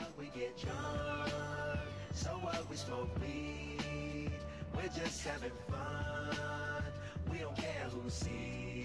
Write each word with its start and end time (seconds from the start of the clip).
what 0.00 0.12
we 0.18 0.26
get 0.38 0.56
drunk. 0.58 1.32
So 2.14 2.30
what 2.30 2.68
we 2.70 2.76
smoke 2.76 3.08
weed. 3.20 4.30
We're 4.74 4.88
just 4.88 5.26
having 5.26 5.50
fun. 5.70 6.84
We 7.30 7.38
don't 7.38 7.56
care 7.56 7.86
who 7.90 8.08
sees. 8.08 8.84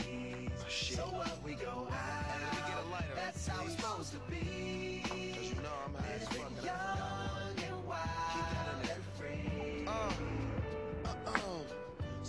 Oh, 0.60 0.66
shit. 0.70 0.98
So 0.98 1.04
what 1.04 1.32
we 1.44 1.54
go 1.54 1.88
Hey, 1.90 2.42
let 2.44 2.52
me 2.52 2.58
get 2.68 2.76
a 2.76 2.80
out. 2.80 2.92
lighter, 2.92 3.16
That's 3.16 3.48
how 3.48 3.64
it's 3.64 3.76
please. 3.76 3.82
supposed 3.82 4.12
to 4.14 4.20
be. 4.30 5.02
Cause 5.08 5.50
you 5.50 5.56
know 5.56 5.70
I'm 5.86 5.94
high 5.96 6.14
as 6.22 6.28
fuck. 6.28 6.38
Living 6.38 6.58
and 6.60 6.70
I 6.70 6.72
forgot 6.72 6.98
young 7.56 7.66
and 7.70 7.88
wild 7.88 8.45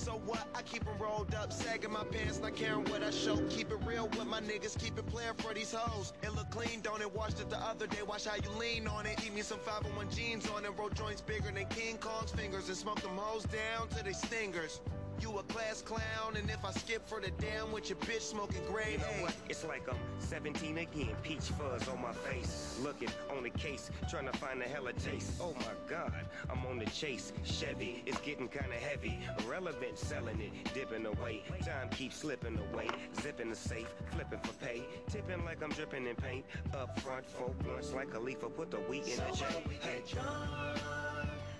So 0.06 0.22
what? 0.24 0.46
I 0.54 0.62
keep 0.62 0.76
keep 0.76 0.86
'em 0.86 0.98
rolled 0.98 1.34
up, 1.34 1.52
sagging 1.52 1.90
my 1.90 2.04
pants, 2.04 2.38
not 2.38 2.54
caring 2.54 2.84
what 2.90 3.02
I 3.02 3.10
show. 3.10 3.38
Keep 3.48 3.72
it 3.72 3.80
real 3.84 4.08
with 4.08 4.26
my 4.26 4.40
niggas, 4.40 4.78
keep 4.78 4.98
it 4.98 5.06
playing 5.06 5.34
for 5.38 5.54
these 5.54 5.72
hoes. 5.72 6.12
It 6.22 6.32
look 6.34 6.50
clean, 6.50 6.80
don't 6.80 7.00
it? 7.00 7.12
Washed 7.12 7.40
it 7.40 7.50
the 7.50 7.58
other 7.58 7.86
day, 7.86 8.02
watch 8.06 8.26
how 8.26 8.36
you 8.36 8.50
lean 8.50 8.86
on 8.86 9.06
it. 9.06 9.18
Eat 9.24 9.34
me 9.34 9.42
some 9.42 9.58
501 9.58 10.08
jeans 10.10 10.48
on 10.50 10.64
it, 10.64 10.72
roll 10.78 10.90
joints 10.90 11.22
bigger 11.22 11.50
than 11.50 11.66
King 11.78 11.98
Kong's 11.98 12.30
fingers, 12.30 12.68
and 12.68 12.76
smoke 12.76 13.00
them 13.00 13.16
hoes 13.16 13.44
down 13.44 13.88
to 13.94 14.04
they 14.04 14.12
stingers. 14.12 14.80
You 15.20 15.30
a 15.38 15.42
class 15.44 15.82
clown, 15.82 16.36
and 16.36 16.48
if 16.50 16.62
I 16.64 16.72
skip 16.72 17.08
for 17.08 17.20
the 17.20 17.32
damn 17.44 17.72
with 17.72 17.88
your 17.90 17.98
bitch 18.06 18.20
smoking 18.20 18.64
grade 18.70 18.92
You 18.92 18.98
know 18.98 19.22
what? 19.24 19.34
It's 19.48 19.64
like 19.64 19.88
I'm 19.88 19.98
17 20.20 20.78
again. 20.78 21.16
Peach 21.22 21.48
fuzz 21.58 21.88
on 21.88 22.00
my 22.00 22.12
face. 22.12 22.55
Looking 22.82 23.08
on 23.34 23.42
the 23.42 23.50
case, 23.50 23.90
trying 24.10 24.26
to 24.26 24.36
find 24.38 24.60
a 24.62 24.64
hella 24.64 24.92
taste. 24.92 25.32
Oh 25.40 25.54
my 25.54 25.72
god, 25.88 26.12
I'm 26.50 26.64
on 26.66 26.78
the 26.78 26.84
chase. 26.86 27.32
Chevy, 27.44 28.02
it's 28.06 28.20
getting 28.20 28.48
kinda 28.48 28.74
heavy. 28.76 29.18
Irrelevant, 29.40 29.98
selling 29.98 30.40
it, 30.40 30.52
dipping 30.74 31.06
away. 31.06 31.42
Time 31.64 31.88
keeps 31.90 32.16
slipping 32.16 32.58
away. 32.70 32.88
Zipping 33.20 33.50
the 33.50 33.56
safe, 33.56 33.92
flipping 34.12 34.40
for 34.40 34.52
pay. 34.64 34.82
Tipping 35.08 35.44
like 35.44 35.62
I'm 35.62 35.70
dripping 35.70 36.06
in 36.06 36.16
paint. 36.16 36.44
Up 36.74 36.98
front, 37.00 37.24
four 37.26 37.50
blunts 37.62 37.92
like 37.92 38.12
a 38.14 38.18
leaf. 38.18 38.40
Put 38.40 38.70
the 38.70 38.76
wheat 38.78 39.04
in 39.04 39.16
So 39.16 39.22
the 39.22 39.30
what 39.54 39.68
we 39.68 39.74
Hey. 39.76 40.00
get 40.00 40.08
drunk. 40.08 40.80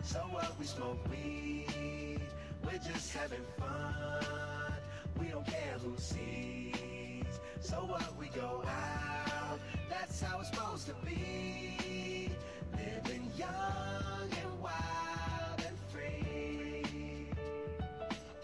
So 0.03 0.19
what 0.31 0.59
we 0.59 0.67
smoke 0.67 0.99
weed. 1.11 2.21
We're 2.65 2.79
just 2.79 3.13
having 3.15 3.45
fun. 3.59 4.75
We 5.19 5.29
don't 5.29 5.47
care 5.47 5.79
who 5.83 5.97
sees. 5.97 7.41
So 7.61 7.77
what 7.77 8.17
we 8.19 8.29
go 8.29 8.63
out. 8.67 9.36
That's 9.89 10.21
how 10.21 10.41
it's 10.41 10.51
supposed 10.51 10.87
to 10.89 10.95
be. 11.05 12.31
Living 12.77 13.31
young 13.37 14.29
and 14.31 14.61
wild 14.61 15.61
and 15.67 15.77
free. 15.89 17.29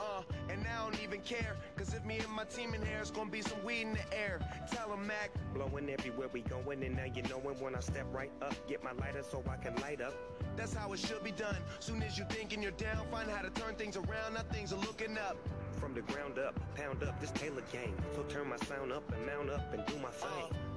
Uh, 0.00 0.22
and 0.48 0.66
I 0.66 0.84
don't 0.84 1.02
even 1.02 1.20
care. 1.20 1.56
Cause 1.76 1.94
if 1.94 2.04
me 2.04 2.18
and 2.18 2.30
my 2.30 2.44
team 2.44 2.74
in 2.74 2.82
here, 2.84 2.98
it's 3.00 3.10
gonna 3.10 3.30
be 3.30 3.42
some 3.42 3.62
weed 3.64 3.82
in 3.82 3.92
the 3.94 4.14
air. 4.16 4.40
Tell 4.70 4.92
'em, 4.92 5.06
Mac. 5.06 5.30
Blowing 5.54 5.90
everywhere 5.90 6.28
we 6.32 6.42
going, 6.42 6.82
and 6.84 6.96
now 6.96 7.04
you 7.04 7.22
knowin' 7.22 7.58
when 7.60 7.74
I 7.74 7.80
step 7.80 8.06
right 8.12 8.30
up. 8.40 8.54
Get 8.68 8.82
my 8.82 8.92
lighter 8.92 9.22
so 9.22 9.42
I 9.48 9.56
can 9.56 9.74
light 9.76 10.00
up. 10.00 10.14
That's 10.56 10.74
how 10.74 10.92
it 10.92 10.98
should 10.98 11.22
be 11.24 11.32
done. 11.32 11.56
Soon 11.80 12.02
as 12.02 12.18
you 12.18 12.24
thinking 12.28 12.62
you're 12.62 12.72
down, 12.72 13.06
find 13.10 13.30
how 13.30 13.42
to 13.42 13.50
turn 13.50 13.74
things 13.74 13.96
around. 13.96 14.34
Now 14.34 14.42
things 14.52 14.72
are 14.72 14.80
looking 14.80 15.16
up. 15.18 15.36
From 15.78 15.94
the 15.94 16.02
ground 16.02 16.38
up, 16.38 16.54
pound 16.76 17.02
up 17.02 17.18
this 17.20 17.30
Taylor 17.32 17.62
game. 17.72 17.96
So 18.14 18.22
turn 18.24 18.48
my 18.48 18.56
sound 18.58 18.92
up 18.92 19.02
and 19.12 19.26
mount 19.26 19.50
up 19.50 19.72
and 19.74 19.84
do 19.86 19.96
my 19.98 20.08
Uh, 20.08 20.12
thing. 20.12 20.71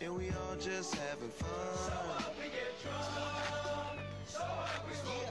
and 0.00 0.16
we 0.16 0.30
all 0.30 0.56
just 0.58 0.94
having 0.94 1.28
fun. 1.28 1.48
So 1.76 1.92
up, 1.92 2.34
we 2.38 2.48
get 2.50 2.72
drunk. 2.82 4.00
So 4.26 4.40
what 4.40 4.88
we 4.88 4.94
smoke 4.94 5.29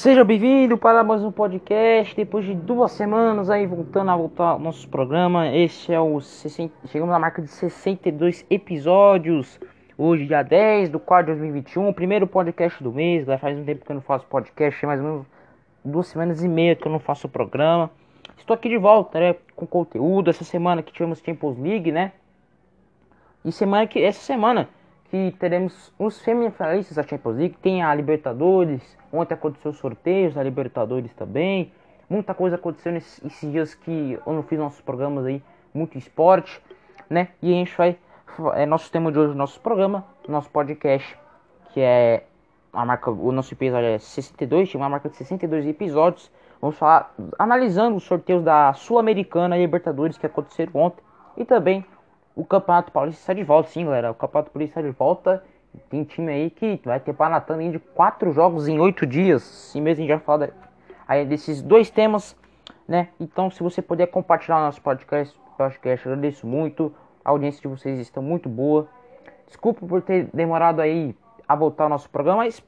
Seja 0.00 0.24
bem-vindo 0.24 0.78
para 0.78 1.04
mais 1.04 1.22
um 1.22 1.30
podcast. 1.30 2.16
Depois 2.16 2.46
de 2.46 2.54
duas 2.54 2.90
semanas 2.92 3.50
aí 3.50 3.66
voltando 3.66 4.10
a 4.10 4.16
voltar 4.16 4.52
ao 4.52 4.58
nosso 4.58 4.88
programa. 4.88 5.54
Este 5.54 5.92
é 5.92 6.00
o 6.00 6.18
60, 6.18 6.88
chegamos 6.88 7.14
à 7.14 7.18
marca 7.18 7.42
de 7.42 7.48
62 7.48 8.46
episódios. 8.48 9.60
Hoje, 9.98 10.24
dia 10.24 10.42
10 10.42 10.88
do 10.88 10.98
4 10.98 11.34
de 11.34 11.38
2021, 11.40 11.86
o 11.86 11.92
primeiro 11.92 12.26
podcast 12.26 12.82
do 12.82 12.90
mês. 12.90 13.26
Já 13.26 13.36
faz 13.36 13.58
um 13.58 13.64
tempo 13.66 13.84
que 13.84 13.92
eu 13.92 13.96
não 13.96 14.00
faço 14.00 14.24
podcast, 14.24 14.86
mais 14.86 15.00
ou 15.02 15.06
menos 15.06 15.26
duas 15.84 16.06
semanas 16.06 16.42
e 16.42 16.48
meia 16.48 16.74
que 16.74 16.88
eu 16.88 16.92
não 16.92 16.98
faço 16.98 17.26
o 17.26 17.30
programa. 17.30 17.90
Estou 18.38 18.54
aqui 18.54 18.70
de 18.70 18.78
volta, 18.78 19.20
né, 19.20 19.36
com 19.54 19.66
conteúdo. 19.66 20.30
Essa 20.30 20.44
semana 20.44 20.82
que 20.82 20.94
tivemos 20.94 21.18
Champions 21.18 21.58
League, 21.58 21.92
né? 21.92 22.12
E 23.44 23.52
semana 23.52 23.86
que 23.86 24.02
essa 24.02 24.22
semana 24.22 24.66
que 25.10 25.34
teremos 25.38 25.92
os 25.98 26.14
semifinalistas 26.14 26.96
da 26.96 27.02
Champions 27.02 27.36
League, 27.36 27.56
tem 27.60 27.82
a 27.82 27.92
Libertadores, 27.94 28.96
ontem 29.12 29.34
aconteceu 29.34 29.72
os 29.72 29.76
sorteios 29.78 30.34
da 30.34 30.42
Libertadores 30.42 31.12
também. 31.14 31.72
Muita 32.08 32.32
coisa 32.32 32.56
aconteceu 32.56 32.92
nesses, 32.92 33.22
esses 33.24 33.50
dias 33.50 33.74
que 33.74 34.18
eu 34.24 34.32
não 34.32 34.42
fiz 34.44 34.58
nossos 34.58 34.80
programas 34.80 35.26
aí, 35.26 35.42
muito 35.74 35.98
esporte, 35.98 36.62
né? 37.08 37.28
E 37.42 37.52
a 37.52 37.56
gente 37.56 37.76
vai 37.76 37.98
é 38.54 38.64
nosso 38.64 38.90
tema 38.90 39.10
de 39.10 39.18
hoje, 39.18 39.34
nosso 39.34 39.60
programa, 39.60 40.04
nosso 40.28 40.48
podcast, 40.50 41.18
que 41.72 41.80
é 41.80 42.24
a 42.72 42.84
marca, 42.84 43.10
o 43.10 43.32
nosso 43.32 43.52
episódio 43.52 43.88
é 43.88 43.98
62, 43.98 44.68
tinha 44.68 44.80
uma 44.80 44.88
marca 44.88 45.08
de 45.08 45.16
62 45.16 45.66
episódios. 45.66 46.30
Vamos 46.60 46.78
falar 46.78 47.12
analisando 47.38 47.96
os 47.96 48.04
sorteios 48.04 48.44
da 48.44 48.72
Sul-Americana 48.74 49.58
e 49.58 49.62
Libertadores 49.62 50.16
que 50.16 50.26
aconteceram 50.26 50.72
ontem 50.74 51.02
e 51.36 51.44
também 51.44 51.84
o 52.34 52.44
Campeonato 52.44 52.92
Paulista 52.92 53.20
está 53.20 53.34
de 53.34 53.44
volta, 53.44 53.70
sim, 53.70 53.84
galera. 53.84 54.10
O 54.10 54.14
Campeonato 54.14 54.50
Paulista 54.50 54.80
está 54.80 54.88
de 54.90 54.96
volta. 54.96 55.44
Tem 55.88 56.04
time 56.04 56.32
aí 56.32 56.50
que 56.50 56.80
vai 56.84 56.98
ter 56.98 57.12
Panatã 57.12 57.56
de 57.70 57.78
quatro 57.78 58.32
jogos 58.32 58.68
em 58.68 58.78
oito 58.78 59.06
dias. 59.06 59.42
Sim 59.42 59.82
mesmo, 59.82 60.04
a 60.04 60.06
gente 60.06 60.16
vai 60.16 60.24
falar 60.24 60.50
aí 61.06 61.24
desses 61.24 61.62
dois 61.62 61.90
temas, 61.90 62.36
né? 62.88 63.08
Então, 63.20 63.50
se 63.50 63.62
você 63.62 63.80
puder 63.80 64.06
compartilhar 64.06 64.58
o 64.58 64.62
nosso 64.62 64.80
podcast, 64.80 65.38
podcast, 65.56 66.08
agradeço 66.08 66.46
muito. 66.46 66.92
A 67.24 67.30
audiência 67.30 67.60
de 67.60 67.68
vocês 67.68 67.98
está 67.98 68.20
muito 68.20 68.48
boa. 68.48 68.88
Desculpa 69.46 69.86
por 69.86 70.02
ter 70.02 70.28
demorado 70.32 70.80
aí 70.80 71.14
a 71.46 71.54
voltar 71.54 71.84
ao 71.84 71.90
nosso 71.90 72.08
programa, 72.08 72.38
mas 72.38 72.62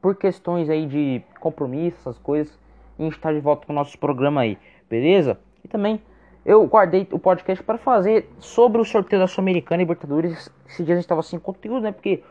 por 0.00 0.16
questões 0.16 0.68
aí 0.68 0.86
de 0.86 1.22
compromisso, 1.40 1.96
essas 2.00 2.18
coisas, 2.18 2.58
a 2.98 3.02
gente 3.02 3.14
está 3.14 3.32
de 3.32 3.40
volta 3.40 3.66
com 3.66 3.72
o 3.72 3.76
nosso 3.76 3.98
programa 3.98 4.42
aí, 4.42 4.58
beleza? 4.90 5.38
E 5.64 5.68
também 5.68 6.02
eu 6.44 6.66
guardei 6.66 7.06
o 7.12 7.18
podcast 7.18 7.62
para 7.62 7.78
fazer 7.78 8.28
sobre 8.38 8.80
o 8.80 8.84
sorteio 8.84 9.20
da 9.20 9.26
Sul-Americana 9.28 9.82
e 9.82 9.84
Libertadores. 9.84 10.50
Esse 10.68 10.82
dia 10.82 10.94
a 10.94 10.96
gente 10.96 11.04
estava 11.04 11.22
sem 11.22 11.38
conteúdo, 11.38 11.82
né? 11.82 11.92
Porque 11.92 12.22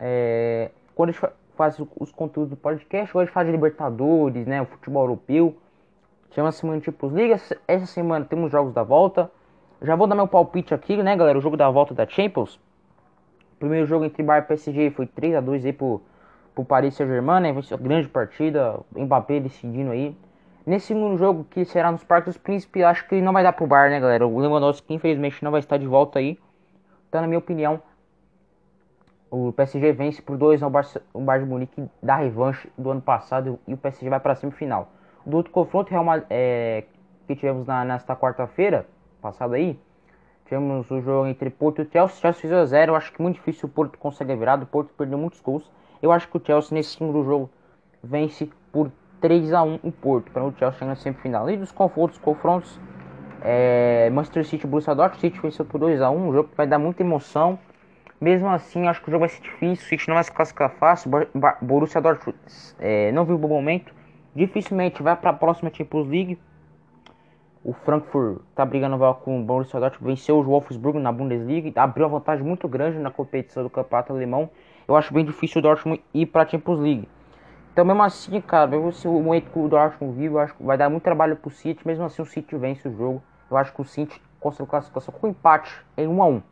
é, 0.00 0.70
quando 0.94 1.10
a 1.10 1.12
gente 1.12 1.20
fa- 1.20 1.32
faz 1.56 1.80
os 1.98 2.10
conteúdos 2.12 2.50
do 2.50 2.56
podcast, 2.56 3.16
hoje 3.16 3.30
faz 3.30 3.46
de 3.46 3.52
Libertadores, 3.52 4.46
né? 4.46 4.62
O 4.62 4.66
futebol 4.66 5.04
europeu. 5.04 5.56
Chama 6.32 6.50
semana 6.52 6.80
Champions 6.82 7.12
League. 7.12 7.40
Essa, 7.66 7.86
semana 7.86 8.24
temos 8.24 8.50
jogos 8.50 8.74
da 8.74 8.82
volta. 8.82 9.30
Já 9.80 9.94
vou 9.94 10.06
dar 10.06 10.14
meu 10.14 10.26
palpite 10.26 10.74
aqui, 10.74 10.96
né, 11.02 11.16
galera? 11.16 11.38
O 11.38 11.40
jogo 11.40 11.56
da 11.56 11.70
volta 11.70 11.94
da 11.94 12.06
Champions. 12.06 12.56
O 13.54 13.58
primeiro 13.58 13.86
jogo 13.86 14.04
entre 14.04 14.22
Bayern 14.22 14.44
e 14.44 14.48
PSG 14.48 14.90
foi 14.90 15.06
3 15.06 15.36
a 15.36 15.40
2 15.40 15.64
aí 15.64 15.72
pro, 15.72 16.02
pro 16.54 16.64
Paris 16.64 16.94
Saint-Germain, 16.94 17.40
né? 17.40 17.54
Grande 17.80 18.08
partida. 18.08 18.80
Mbappé 18.94 19.40
decidindo 19.40 19.92
aí. 19.92 20.16
Nesse 20.66 20.88
segundo 20.88 21.16
jogo, 21.16 21.44
que 21.44 21.64
será 21.64 21.90
nos 21.92 22.04
Parques 22.04 22.34
dos 22.34 22.42
Príncipes, 22.42 22.82
acho 22.82 23.08
que 23.08 23.20
não 23.22 23.32
vai 23.32 23.42
dar 23.42 23.52
pro 23.52 23.66
Bayern, 23.66 23.94
né, 23.94 24.00
galera? 24.00 24.26
O 24.26 24.38
Lewandowski, 24.38 24.92
infelizmente, 24.94 25.42
não 25.44 25.50
vai 25.50 25.60
estar 25.60 25.78
de 25.78 25.86
volta 25.86 26.18
aí. 26.18 26.38
Então, 27.08 27.20
na 27.22 27.26
minha 27.28 27.38
opinião, 27.38 27.80
O 29.30 29.52
PSG 29.52 29.92
vence 29.92 30.22
por 30.22 30.36
2 30.36 30.62
ao 30.62 30.70
Barça, 30.70 31.02
o 31.12 31.20
Bayern 31.20 31.46
de 31.46 31.50
Munique 31.52 31.90
da 32.02 32.16
revanche 32.16 32.70
do 32.78 32.90
ano 32.90 33.00
passado 33.02 33.58
e 33.66 33.74
o 33.74 33.76
PSG 33.76 34.08
vai 34.08 34.20
para 34.20 34.32
a 34.32 34.36
semifinal. 34.36 34.88
Do 35.24 35.36
outro 35.36 35.52
confronto 35.52 35.90
Real 35.90 36.04
Madrid, 36.04 36.26
é, 36.30 36.84
que 37.26 37.34
tivemos 37.34 37.66
na, 37.66 37.84
nesta 37.84 38.14
quarta-feira 38.16 38.86
passada 39.20 39.56
aí, 39.56 39.78
tivemos 40.46 40.90
o 40.90 41.00
jogo 41.00 41.26
entre 41.26 41.50
Porto 41.50 41.82
e 41.82 41.88
Chelsea. 41.90 42.16
Chelsea 42.20 42.40
fez 42.42 42.52
a 42.52 42.64
0. 42.64 42.92
Eu 42.92 42.96
acho 42.96 43.12
que 43.12 43.20
muito 43.20 43.36
difícil 43.36 43.68
o 43.68 43.72
Porto 43.72 43.98
consegue 43.98 44.32
a 44.32 44.36
virada. 44.36 44.64
O 44.64 44.66
Porto 44.66 44.92
perdeu 44.96 45.18
muitos 45.18 45.40
gols. 45.40 45.70
Eu 46.00 46.12
acho 46.12 46.28
que 46.28 46.36
o 46.36 46.42
Chelsea 46.44 46.74
nesse 46.74 46.90
segundo 46.90 47.24
jogo 47.24 47.50
vence 48.02 48.48
por 48.72 48.90
3 49.26 49.52
a 49.52 49.60
1 49.60 49.80
o 49.82 49.90
Porto 49.90 50.30
para 50.30 50.44
o 50.44 50.54
Chelsea 50.56 50.86
na 50.86 50.94
semifinal. 50.94 51.50
E 51.50 51.56
dos 51.56 51.72
confrontos, 51.72 52.16
confrontos 52.16 52.78
é, 53.42 54.08
Manchester 54.10 54.46
City 54.46 54.64
e 54.64 54.70
Borussia 54.70 54.94
Dortmund. 54.94 55.20
City 55.20 55.40
venceu 55.40 55.64
por 55.64 55.80
2 55.80 56.00
a 56.00 56.08
1 56.10 56.28
um 56.28 56.32
jogo 56.32 56.48
que 56.50 56.56
vai 56.56 56.64
dar 56.64 56.78
muita 56.78 57.02
emoção. 57.02 57.58
Mesmo 58.20 58.48
assim, 58.48 58.86
acho 58.86 59.02
que 59.02 59.08
o 59.08 59.10
jogo 59.10 59.22
vai 59.22 59.28
ser 59.28 59.42
difícil. 59.42 59.84
O 59.84 59.88
City 59.88 60.06
não 60.06 60.14
vai 60.14 60.22
se 60.22 60.30
classificar 60.30 60.70
fácil. 60.78 61.10
Borussia 61.60 62.00
Dortmund 62.00 62.38
é, 62.78 63.10
não 63.10 63.24
viu 63.24 63.34
um 63.34 63.38
bom 63.40 63.48
momento. 63.48 63.92
Dificilmente 64.32 65.02
vai 65.02 65.16
para 65.16 65.30
a 65.30 65.32
próxima 65.32 65.72
Champions 65.74 66.06
League. 66.06 66.38
O 67.64 67.72
Frankfurt 67.72 68.42
está 68.50 68.64
brigando 68.64 68.96
com 69.24 69.40
o 69.40 69.42
Borussia 69.42 69.80
Dortmund, 69.80 70.14
venceu 70.14 70.38
o 70.38 70.42
Wolfsburg 70.44 71.00
na 71.00 71.10
Bundesliga, 71.10 71.82
abriu 71.82 72.06
uma 72.06 72.20
vantagem 72.20 72.46
muito 72.46 72.68
grande 72.68 72.96
na 73.00 73.10
competição 73.10 73.64
do 73.64 73.70
campeonato 73.70 74.12
alemão. 74.12 74.48
Eu 74.86 74.94
acho 74.94 75.12
bem 75.12 75.24
difícil 75.24 75.58
o 75.58 75.62
Dortmund 75.62 76.00
ir 76.14 76.26
para 76.26 76.42
a 76.44 76.46
Champions 76.46 76.78
League. 76.78 77.08
Então, 77.76 77.84
mesmo 77.84 78.02
assim, 78.02 78.40
cara, 78.40 78.66
mesmo 78.66 78.88
assim, 78.88 79.06
o 79.06 79.20
momento 79.20 79.50
que 79.50 79.58
o 79.58 79.68
Dortmund 79.68 80.16
vive, 80.16 80.32
eu 80.32 80.38
acho 80.38 80.54
que 80.54 80.62
vai 80.62 80.78
dar 80.78 80.88
muito 80.88 81.02
trabalho 81.02 81.36
pro 81.36 81.50
City. 81.50 81.86
Mesmo 81.86 82.06
assim, 82.06 82.22
o 82.22 82.24
City 82.24 82.56
vence 82.56 82.88
o 82.88 82.96
jogo. 82.96 83.22
Eu 83.50 83.56
acho 83.58 83.70
que 83.74 83.82
o 83.82 83.84
City 83.84 84.18
consegue 84.40 84.70
classificação 84.70 85.12
com 85.12 85.28
empate 85.28 85.84
em 85.94 86.08
1 86.08 86.22
a 86.22 86.26
1 86.26 86.42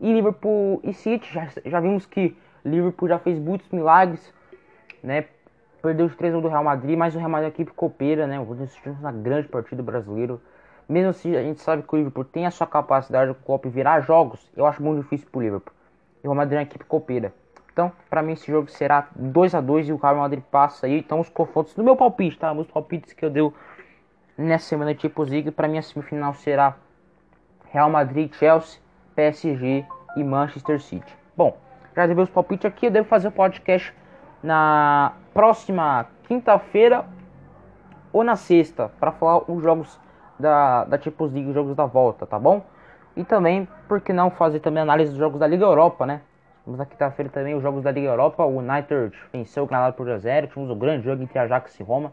E 0.00 0.10
Liverpool 0.10 0.80
e 0.82 0.94
City, 0.94 1.30
já, 1.34 1.48
já 1.66 1.80
vimos 1.80 2.06
que 2.06 2.34
Liverpool 2.64 3.08
já 3.10 3.18
fez 3.18 3.38
muitos 3.38 3.68
milagres, 3.68 4.32
né? 5.02 5.26
Perdeu 5.82 6.06
os 6.06 6.16
três 6.16 6.32
do 6.32 6.48
Real 6.48 6.64
Madrid, 6.64 6.96
mas 6.96 7.14
o 7.14 7.18
Real 7.18 7.28
Madrid 7.28 7.50
é 7.50 7.52
equipe 7.52 7.72
copeira, 7.72 8.26
né? 8.26 8.40
O 8.40 8.66
City 8.66 8.88
uma 8.88 9.12
grande 9.12 9.48
partida 9.48 9.82
brasileiro. 9.82 10.40
Mesmo 10.88 11.10
assim, 11.10 11.36
a 11.36 11.42
gente 11.42 11.60
sabe 11.60 11.82
que 11.82 11.94
o 11.94 11.98
Liverpool 11.98 12.24
tem 12.24 12.46
a 12.46 12.50
sua 12.50 12.66
capacidade 12.66 13.34
de 13.34 13.38
Klopp 13.40 13.66
virar 13.66 14.00
jogos, 14.00 14.50
eu 14.56 14.64
acho 14.64 14.82
muito 14.82 15.02
difícil 15.02 15.28
pro 15.30 15.42
Liverpool. 15.42 15.74
E 16.24 16.26
o 16.26 16.30
Real 16.30 16.36
Madrid 16.36 16.54
é 16.54 16.60
uma 16.60 16.62
equipe 16.62 16.86
copeira. 16.86 17.34
Então, 17.72 17.92
para 18.08 18.22
mim 18.22 18.32
esse 18.32 18.50
jogo 18.50 18.68
será 18.70 19.08
2 19.14 19.54
a 19.54 19.60
2 19.60 19.88
e 19.88 19.92
o 19.92 19.96
Real 19.96 20.16
Madrid 20.16 20.42
passa 20.50 20.86
aí. 20.86 20.98
Então, 20.98 21.20
os 21.20 21.28
confrontos 21.28 21.74
do 21.74 21.84
meu 21.84 21.96
palpite, 21.96 22.38
tá? 22.38 22.52
Os 22.52 22.66
palpites 22.66 23.12
que 23.12 23.24
eu 23.24 23.30
deu 23.30 23.54
nessa 24.36 24.66
semana 24.66 24.94
de 24.94 25.02
Champions 25.02 25.28
League, 25.28 25.50
para 25.50 25.68
mim 25.68 25.78
a 25.78 25.82
semifinal 25.82 26.34
será 26.34 26.76
Real 27.70 27.90
Madrid, 27.90 28.32
Chelsea, 28.34 28.80
PSG 29.14 29.84
e 30.16 30.24
Manchester 30.24 30.80
City. 30.80 31.16
Bom, 31.36 31.56
já 31.94 32.06
dei 32.06 32.16
os 32.16 32.30
palpites 32.30 32.66
aqui, 32.66 32.86
eu 32.86 32.90
devo 32.90 33.08
fazer 33.08 33.28
o 33.28 33.32
podcast 33.32 33.94
na 34.42 35.12
próxima 35.34 36.06
quinta-feira 36.24 37.04
ou 38.12 38.24
na 38.24 38.36
sexta 38.36 38.90
para 38.98 39.12
falar 39.12 39.50
os 39.50 39.62
jogos 39.62 40.00
da, 40.38 40.84
da 40.84 41.00
Champions 41.00 41.32
League, 41.32 41.48
os 41.48 41.54
jogos 41.54 41.76
da 41.76 41.86
volta, 41.86 42.26
tá 42.26 42.38
bom? 42.38 42.64
E 43.16 43.24
também, 43.24 43.68
por 43.86 44.00
que 44.00 44.12
não 44.12 44.30
fazer 44.30 44.60
também 44.60 44.82
análise 44.82 45.10
dos 45.10 45.18
jogos 45.18 45.38
da 45.38 45.46
Liga 45.46 45.64
Europa, 45.64 46.06
né? 46.06 46.22
Na 46.66 46.86
quinta-feira 46.86 47.30
também 47.30 47.54
os 47.54 47.62
jogos 47.62 47.82
da 47.82 47.90
Liga 47.90 48.08
Europa. 48.08 48.44
O 48.44 48.58
United 48.58 49.16
venceu 49.32 49.64
o 49.64 49.66
Granada 49.66 49.92
por 49.92 50.06
0 50.18 50.46
Tivemos 50.46 50.70
o 50.70 50.74
grande 50.74 51.04
jogo 51.04 51.22
entre 51.22 51.38
Ajax 51.38 51.78
e 51.80 51.82
Roma. 51.82 52.12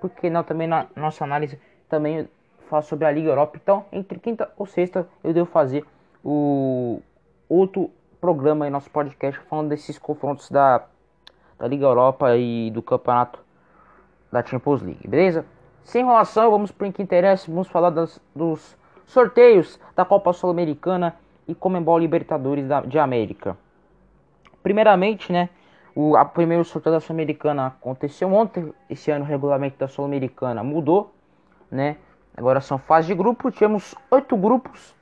Por 0.00 0.10
que 0.10 0.28
não 0.28 0.42
também 0.42 0.68
na 0.68 0.86
nossa 0.94 1.24
análise 1.24 1.58
também 1.88 2.28
fala 2.68 2.82
sobre 2.82 3.06
a 3.06 3.10
Liga 3.10 3.28
Europa. 3.28 3.58
Então, 3.60 3.84
entre 3.92 4.18
quinta 4.18 4.50
ou 4.56 4.66
sexta 4.66 5.08
eu 5.22 5.32
devo 5.32 5.46
fazer 5.46 5.84
o 6.24 7.00
outro 7.48 7.90
programa 8.20 8.66
em 8.66 8.70
nosso 8.70 8.90
podcast 8.90 9.40
falando 9.48 9.68
desses 9.68 9.98
confrontos 9.98 10.50
da, 10.50 10.84
da 11.58 11.66
Liga 11.66 11.86
Europa 11.86 12.36
e 12.36 12.70
do 12.70 12.82
campeonato 12.82 13.38
da 14.32 14.44
Champions 14.44 14.82
League, 14.82 15.06
beleza? 15.06 15.44
Sem 15.84 16.02
enrolação, 16.02 16.50
vamos 16.50 16.72
para 16.72 16.88
o 16.88 16.92
que 16.92 17.02
interessa, 17.02 17.48
vamos 17.48 17.68
falar 17.68 17.90
das, 17.90 18.20
dos 18.34 18.76
sorteios 19.04 19.78
da 19.94 20.04
Copa 20.04 20.32
Sul-Americana 20.32 21.14
e 21.46 21.54
Comembol 21.54 21.98
Libertadores 21.98 22.66
da, 22.66 22.80
de 22.80 22.98
América. 22.98 23.56
Primeiramente, 24.66 25.32
né, 25.32 25.48
o 25.94 26.16
a 26.16 26.24
primeiro 26.24 26.64
sorteio 26.64 26.96
da 26.96 26.98
Sul-Americana 26.98 27.68
aconteceu 27.68 28.34
ontem. 28.34 28.74
Esse 28.90 29.12
ano 29.12 29.24
o 29.24 29.28
regulamento 29.28 29.78
da 29.78 29.86
Sul-Americana 29.86 30.64
mudou, 30.64 31.14
né? 31.70 31.98
Agora 32.36 32.60
são 32.60 32.76
fases 32.76 33.06
de 33.06 33.14
grupo. 33.14 33.48
Tivemos 33.52 33.94
oito 34.10 34.36
grupos, 34.36 34.92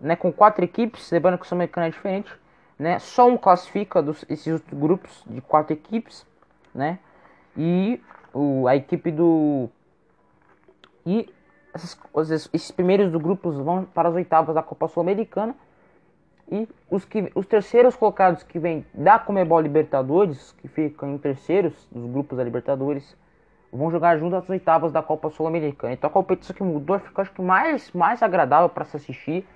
né, 0.00 0.16
com 0.16 0.32
quatro 0.32 0.64
equipes. 0.64 1.10
Lembrando 1.10 1.36
que 1.36 1.44
a 1.44 1.46
Sul-Americana 1.46 1.88
é 1.88 1.90
diferente, 1.90 2.32
né? 2.78 2.98
Só 3.00 3.28
um 3.28 3.36
classifica 3.36 4.00
dos 4.00 4.24
esses 4.30 4.62
grupos 4.72 5.22
de 5.26 5.42
quatro 5.42 5.74
equipes, 5.74 6.26
né? 6.74 6.98
E 7.54 8.00
o, 8.32 8.66
a 8.66 8.74
equipe 8.74 9.10
do 9.10 9.68
e 11.04 11.28
esses, 11.74 12.48
esses 12.50 12.70
primeiros 12.70 13.12
do 13.12 13.20
grupos 13.20 13.58
vão 13.58 13.84
para 13.84 14.08
as 14.08 14.14
oitavas 14.14 14.54
da 14.54 14.62
Copa 14.62 14.88
Sul-Americana 14.88 15.54
e 16.52 16.68
os, 16.90 17.06
que, 17.06 17.32
os 17.34 17.46
terceiros 17.46 17.96
colocados 17.96 18.42
que 18.42 18.58
vêm 18.58 18.84
da 18.92 19.18
Comebol 19.18 19.58
Libertadores, 19.58 20.52
que 20.60 20.68
ficam 20.68 21.14
em 21.14 21.16
terceiros 21.16 21.88
dos 21.90 22.04
grupos 22.10 22.36
da 22.36 22.44
Libertadores, 22.44 23.16
vão 23.72 23.90
jogar 23.90 24.18
junto 24.18 24.36
às 24.36 24.46
oitavas 24.50 24.92
da 24.92 25.02
Copa 25.02 25.30
Sul-Americana. 25.30 25.94
Então 25.94 26.10
a 26.10 26.12
competição 26.12 26.54
que 26.54 26.62
mudou 26.62 26.98
fica 26.98 27.22
acho 27.22 27.32
que 27.32 27.40
mais, 27.40 27.90
mais 27.92 28.22
agradável 28.22 28.68
para 28.68 28.84
se 28.84 28.98
assistir. 28.98 29.48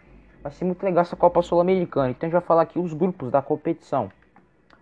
Vai 0.42 0.50
ser 0.50 0.64
muito 0.64 0.82
legal 0.82 1.02
essa 1.02 1.14
Copa 1.14 1.42
Sul-Americana. 1.42 2.10
Então 2.10 2.26
a 2.26 2.30
gente 2.30 2.32
vai 2.32 2.40
falar 2.40 2.62
aqui 2.62 2.78
os 2.78 2.94
grupos 2.94 3.30
da 3.30 3.42
competição. 3.42 4.10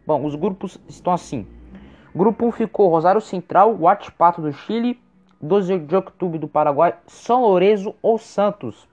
Bom, 0.07 0.25
os 0.25 0.37
grupos 0.37 0.79
estão 0.87 1.13
assim. 1.13 1.45
Grupo 2.15 2.47
1 2.47 2.53
ficou 2.53 2.91
Rosário 2.91 3.21
Central, 3.21 3.75
Huachipato 3.75 4.41
do 4.41 4.53
Chile, 4.53 5.01
12 5.43 5.79
de 5.81 5.97
outubro 5.97 6.39
do 6.39 6.47
Paraguai, 6.47 6.95
São 7.09 7.43
Lourenço 7.43 7.93
ou 8.01 8.19
Santos. 8.19 8.89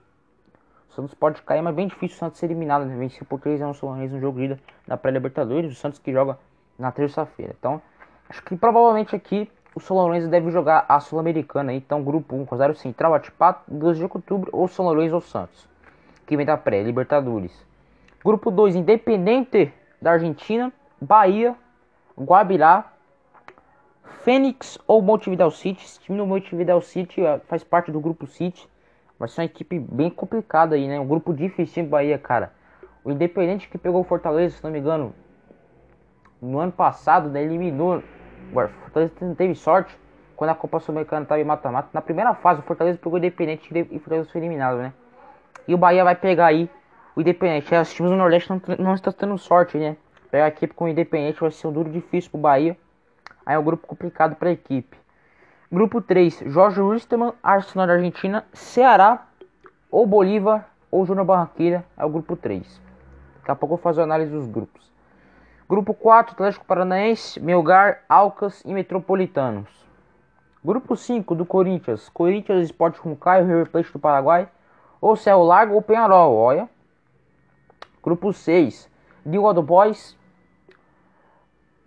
O 0.92 0.94
Santos 0.94 1.14
pode 1.14 1.40
cair, 1.40 1.62
mas 1.62 1.72
é 1.72 1.76
bem 1.76 1.86
difícil 1.88 2.16
o 2.16 2.18
Santos 2.18 2.38
ser 2.38 2.46
eliminado. 2.46 2.84
Né? 2.84 2.94
Venceu 2.94 3.26
por 3.26 3.40
3 3.40 3.62
anos 3.62 3.80
no 3.80 4.20
jogo 4.20 4.38
de 4.38 4.58
na 4.86 4.94
pré-Libertadores. 4.98 5.72
O 5.72 5.74
Santos 5.74 5.98
que 5.98 6.12
joga 6.12 6.38
na 6.78 6.92
terça-feira. 6.92 7.54
Então, 7.58 7.80
acho 8.28 8.42
que 8.44 8.54
provavelmente 8.54 9.16
aqui 9.16 9.50
o 9.74 9.80
São 9.80 10.10
deve 10.28 10.50
jogar 10.50 10.84
a 10.86 11.00
Sul-Americana. 11.00 11.72
Então, 11.72 12.04
grupo 12.04 12.36
1, 12.36 12.42
Rosário 12.44 12.74
Central, 12.74 13.14
Atipato, 13.14 13.62
12 13.68 14.00
de 14.00 14.04
outubro, 14.04 14.50
ou 14.52 14.68
São 14.68 14.84
ou 14.84 15.20
Santos. 15.22 15.66
Que 16.26 16.36
vem 16.36 16.44
da 16.44 16.58
pré-Libertadores. 16.58 17.66
Grupo 18.22 18.50
2, 18.50 18.76
Independente 18.76 19.72
da 20.00 20.12
Argentina, 20.12 20.70
Bahia, 21.00 21.56
Guabirá, 22.20 22.92
Fênix 24.24 24.78
ou 24.86 25.00
Montevideo 25.00 25.50
City. 25.50 25.82
Esse 25.82 26.00
time 26.00 26.18
do 26.18 26.26
Montevideo 26.26 26.82
City 26.82 27.22
faz 27.46 27.64
parte 27.64 27.90
do 27.90 27.98
grupo 27.98 28.26
City. 28.26 28.70
Vai 29.22 29.28
ser 29.28 29.42
uma 29.42 29.44
equipe 29.44 29.78
bem 29.78 30.10
complicada 30.10 30.74
aí, 30.74 30.88
né? 30.88 30.98
Um 30.98 31.06
grupo 31.06 31.32
difícil 31.32 31.86
Bahia, 31.86 32.18
cara. 32.18 32.52
O 33.04 33.10
Independente 33.12 33.68
que 33.68 33.78
pegou 33.78 34.00
o 34.00 34.04
Fortaleza, 34.04 34.56
se 34.56 34.64
não 34.64 34.72
me 34.72 34.80
engano, 34.80 35.14
no 36.40 36.58
ano 36.58 36.72
passado, 36.72 37.28
né, 37.28 37.40
eliminou. 37.40 38.02
O 38.52 38.68
Fortaleza 38.82 39.12
não 39.20 39.36
teve 39.36 39.54
sorte 39.54 39.96
quando 40.34 40.50
a 40.50 40.56
Copa 40.56 40.80
Sul-Americana 40.80 41.22
estava 41.22 41.40
em 41.40 41.44
mata-mata. 41.44 41.88
Na 41.92 42.00
primeira 42.00 42.34
fase, 42.34 42.58
o 42.58 42.62
Fortaleza 42.64 42.98
pegou 42.98 43.12
o 43.12 43.18
Independente 43.18 43.72
e 43.72 43.96
o 43.96 44.00
Fortaleza 44.00 44.28
foi 44.28 44.40
eliminado, 44.40 44.78
né? 44.78 44.92
E 45.68 45.72
o 45.72 45.78
Bahia 45.78 46.02
vai 46.02 46.16
pegar 46.16 46.46
aí 46.46 46.68
o 47.14 47.20
Independente. 47.20 47.72
É, 47.72 47.80
os 47.80 47.94
times 47.94 48.10
do 48.10 48.16
Nordeste 48.16 48.50
não, 48.50 48.60
não 48.76 48.92
estão 48.92 49.12
tendo 49.12 49.38
sorte, 49.38 49.78
né? 49.78 49.96
Pegar 50.32 50.46
a 50.46 50.48
equipe 50.48 50.74
com 50.74 50.86
o 50.86 50.88
Independente 50.88 51.40
vai 51.40 51.52
ser 51.52 51.68
um 51.68 51.72
duro 51.72 51.88
difícil 51.88 52.28
pro 52.28 52.40
Bahia. 52.40 52.76
Aí 53.46 53.54
é 53.54 53.58
um 53.60 53.62
grupo 53.62 53.86
complicado 53.86 54.34
para 54.34 54.48
a 54.48 54.52
equipe. 54.52 54.96
Grupo 55.72 56.02
3, 56.02 56.42
Jorge 56.48 56.82
Wilstermann, 56.82 57.32
Arsenal 57.42 57.86
da 57.86 57.94
Argentina, 57.94 58.44
Ceará, 58.52 59.26
ou 59.90 60.06
Bolívar, 60.06 60.68
ou 60.90 61.06
Júnior 61.06 61.24
Barranquilla, 61.24 61.82
é 61.96 62.04
o 62.04 62.10
grupo 62.10 62.36
3. 62.36 62.78
Daqui 63.38 63.50
a 63.50 63.56
pouco 63.56 63.72
eu 63.72 63.78
vou 63.78 63.82
fazer 63.82 64.02
a 64.02 64.04
análise 64.04 64.30
dos 64.30 64.46
grupos. 64.46 64.92
Grupo 65.66 65.94
4, 65.94 66.34
Atlético 66.34 66.66
Paranaense, 66.66 67.40
Melgar, 67.40 68.02
Alcas 68.06 68.62
e 68.66 68.74
Metropolitanos. 68.74 69.70
Grupo 70.62 70.94
5 70.94 71.34
do 71.34 71.46
Corinthians, 71.46 72.06
Corinthians 72.10 72.64
Esporte 72.64 73.00
Caio, 73.18 73.46
River 73.46 73.70
Plate 73.70 73.90
do 73.94 73.98
Paraguai, 73.98 74.50
ou 75.00 75.16
Céu 75.16 75.42
Largo 75.42 75.72
ou 75.72 75.80
Penharol, 75.80 76.36
olha. 76.36 76.68
Grupo 78.02 78.30
6, 78.30 78.90
Diogo 79.24 79.54
do 79.54 79.62
Boys, 79.62 80.18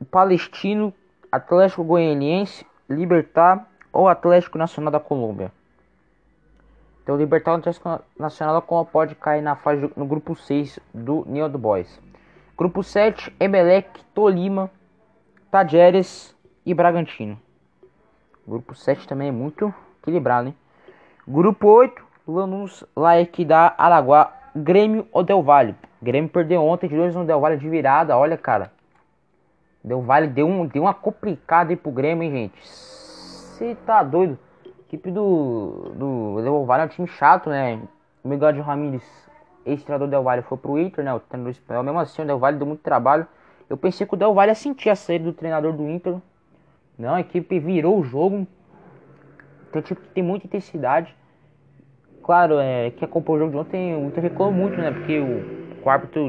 Palestino, 0.10 0.92
Atlético 1.32 1.84
Goianiense, 1.84 2.66
Libertar 2.90 3.75
ou 3.96 4.10
Atlético 4.10 4.58
Nacional 4.58 4.92
da 4.92 5.00
Colômbia. 5.00 5.52
Então 7.02 7.18
o 7.18 7.24
Atlético 7.24 8.02
Nacional 8.20 8.56
da 8.56 8.62
Colômbia 8.62 8.92
pode 8.92 9.16
cair 9.16 9.42
na 9.42 9.56
fase 9.56 9.90
no 9.96 10.06
grupo 10.06 10.36
6 10.36 10.80
do 10.94 11.24
Neo 11.28 11.48
do 11.48 11.58
Boys. 11.58 12.00
Grupo 12.58 12.84
7, 12.84 13.34
Emelec, 13.40 14.04
Tolima, 14.14 14.70
Tajeres 15.50 16.36
e 16.66 16.74
Bragantino. 16.74 17.40
Grupo 18.46 18.76
7 18.76 19.08
também 19.08 19.30
é 19.30 19.32
muito 19.32 19.74
equilibrado, 20.02 20.50
hein? 20.50 20.56
Grupo 21.28 21.68
8, 21.68 22.04
Lanús, 22.28 22.84
da 23.48 23.74
Araguá, 23.78 24.34
Grêmio 24.56 25.08
ou 25.12 25.24
Del 25.24 25.42
Valle. 25.42 25.76
Grêmio 26.02 26.30
perdeu 26.30 26.64
ontem 26.64 26.90
de 26.90 26.96
2 26.96 27.16
no 27.16 27.26
Del 27.26 27.40
Valle 27.40 27.58
de 27.58 27.70
virada, 27.70 28.18
olha 28.18 28.38
cara. 28.38 28.72
Del 29.84 30.02
Valle 30.02 30.28
deu, 30.28 30.48
um, 30.48 30.66
deu 30.66 30.84
uma 30.84 30.94
complicada 30.94 31.72
aí 31.72 31.76
pro 31.76 31.92
Grêmio, 31.92 32.24
hein, 32.24 32.32
gente. 32.32 33.05
Você 33.56 33.74
tá 33.86 34.04
doido. 34.04 34.38
Equipe 34.82 35.10
do, 35.10 35.94
do 35.96 36.42
Del 36.42 36.66
Valle 36.66 36.84
é 36.84 36.86
um 36.88 36.90
time 36.90 37.08
chato, 37.08 37.50
né? 37.50 37.80
O 38.22 38.28
Miguel 38.28 38.52
de 38.52 38.60
Ramírez, 38.60 39.02
ex-treinador 39.66 40.10
do 40.10 40.12
Del 40.12 40.24
Valle, 40.24 40.42
foi 40.42 40.58
pro 40.58 40.78
Inter, 40.78 41.06
né? 41.06 41.14
O 41.14 41.22
treinador 41.22 41.52
espanhol. 41.52 41.82
Mesmo 41.82 42.00
assim, 42.00 42.22
o 42.22 42.26
Del 42.26 42.38
Valle 42.38 42.58
deu 42.58 42.68
muito 42.68 42.82
trabalho. 42.82 43.26
Eu 43.70 43.78
pensei 43.78 44.06
que 44.06 44.14
o 44.14 44.18
Del 44.18 44.34
Valle 44.34 44.52
ia 44.52 44.56
sentir 44.56 44.90
a 44.90 44.96
saída 44.96 45.24
do 45.24 45.32
treinador 45.32 45.72
do 45.72 45.88
Inter. 45.88 46.18
Não, 47.00 47.16
a 47.16 47.22
equipe 47.22 47.58
virou 47.58 47.98
o 47.98 48.04
jogo. 48.04 48.46
Time 49.72 50.02
que 50.02 50.10
tem 50.10 50.24
muita 50.24 50.48
intensidade. 50.48 51.16
Claro, 52.24 52.60
é, 52.60 52.92
que 52.92 53.06
acompanhou 53.06 53.38
o 53.38 53.40
jogo 53.40 53.52
de 53.52 53.58
ontem, 53.58 53.96
o 53.96 54.08
Inter 54.08 54.24
reclamou 54.24 54.54
muito, 54.54 54.76
né? 54.76 54.92
Porque 54.92 55.18
o, 55.18 55.82
o 55.82 55.90
árbitro, 55.90 56.26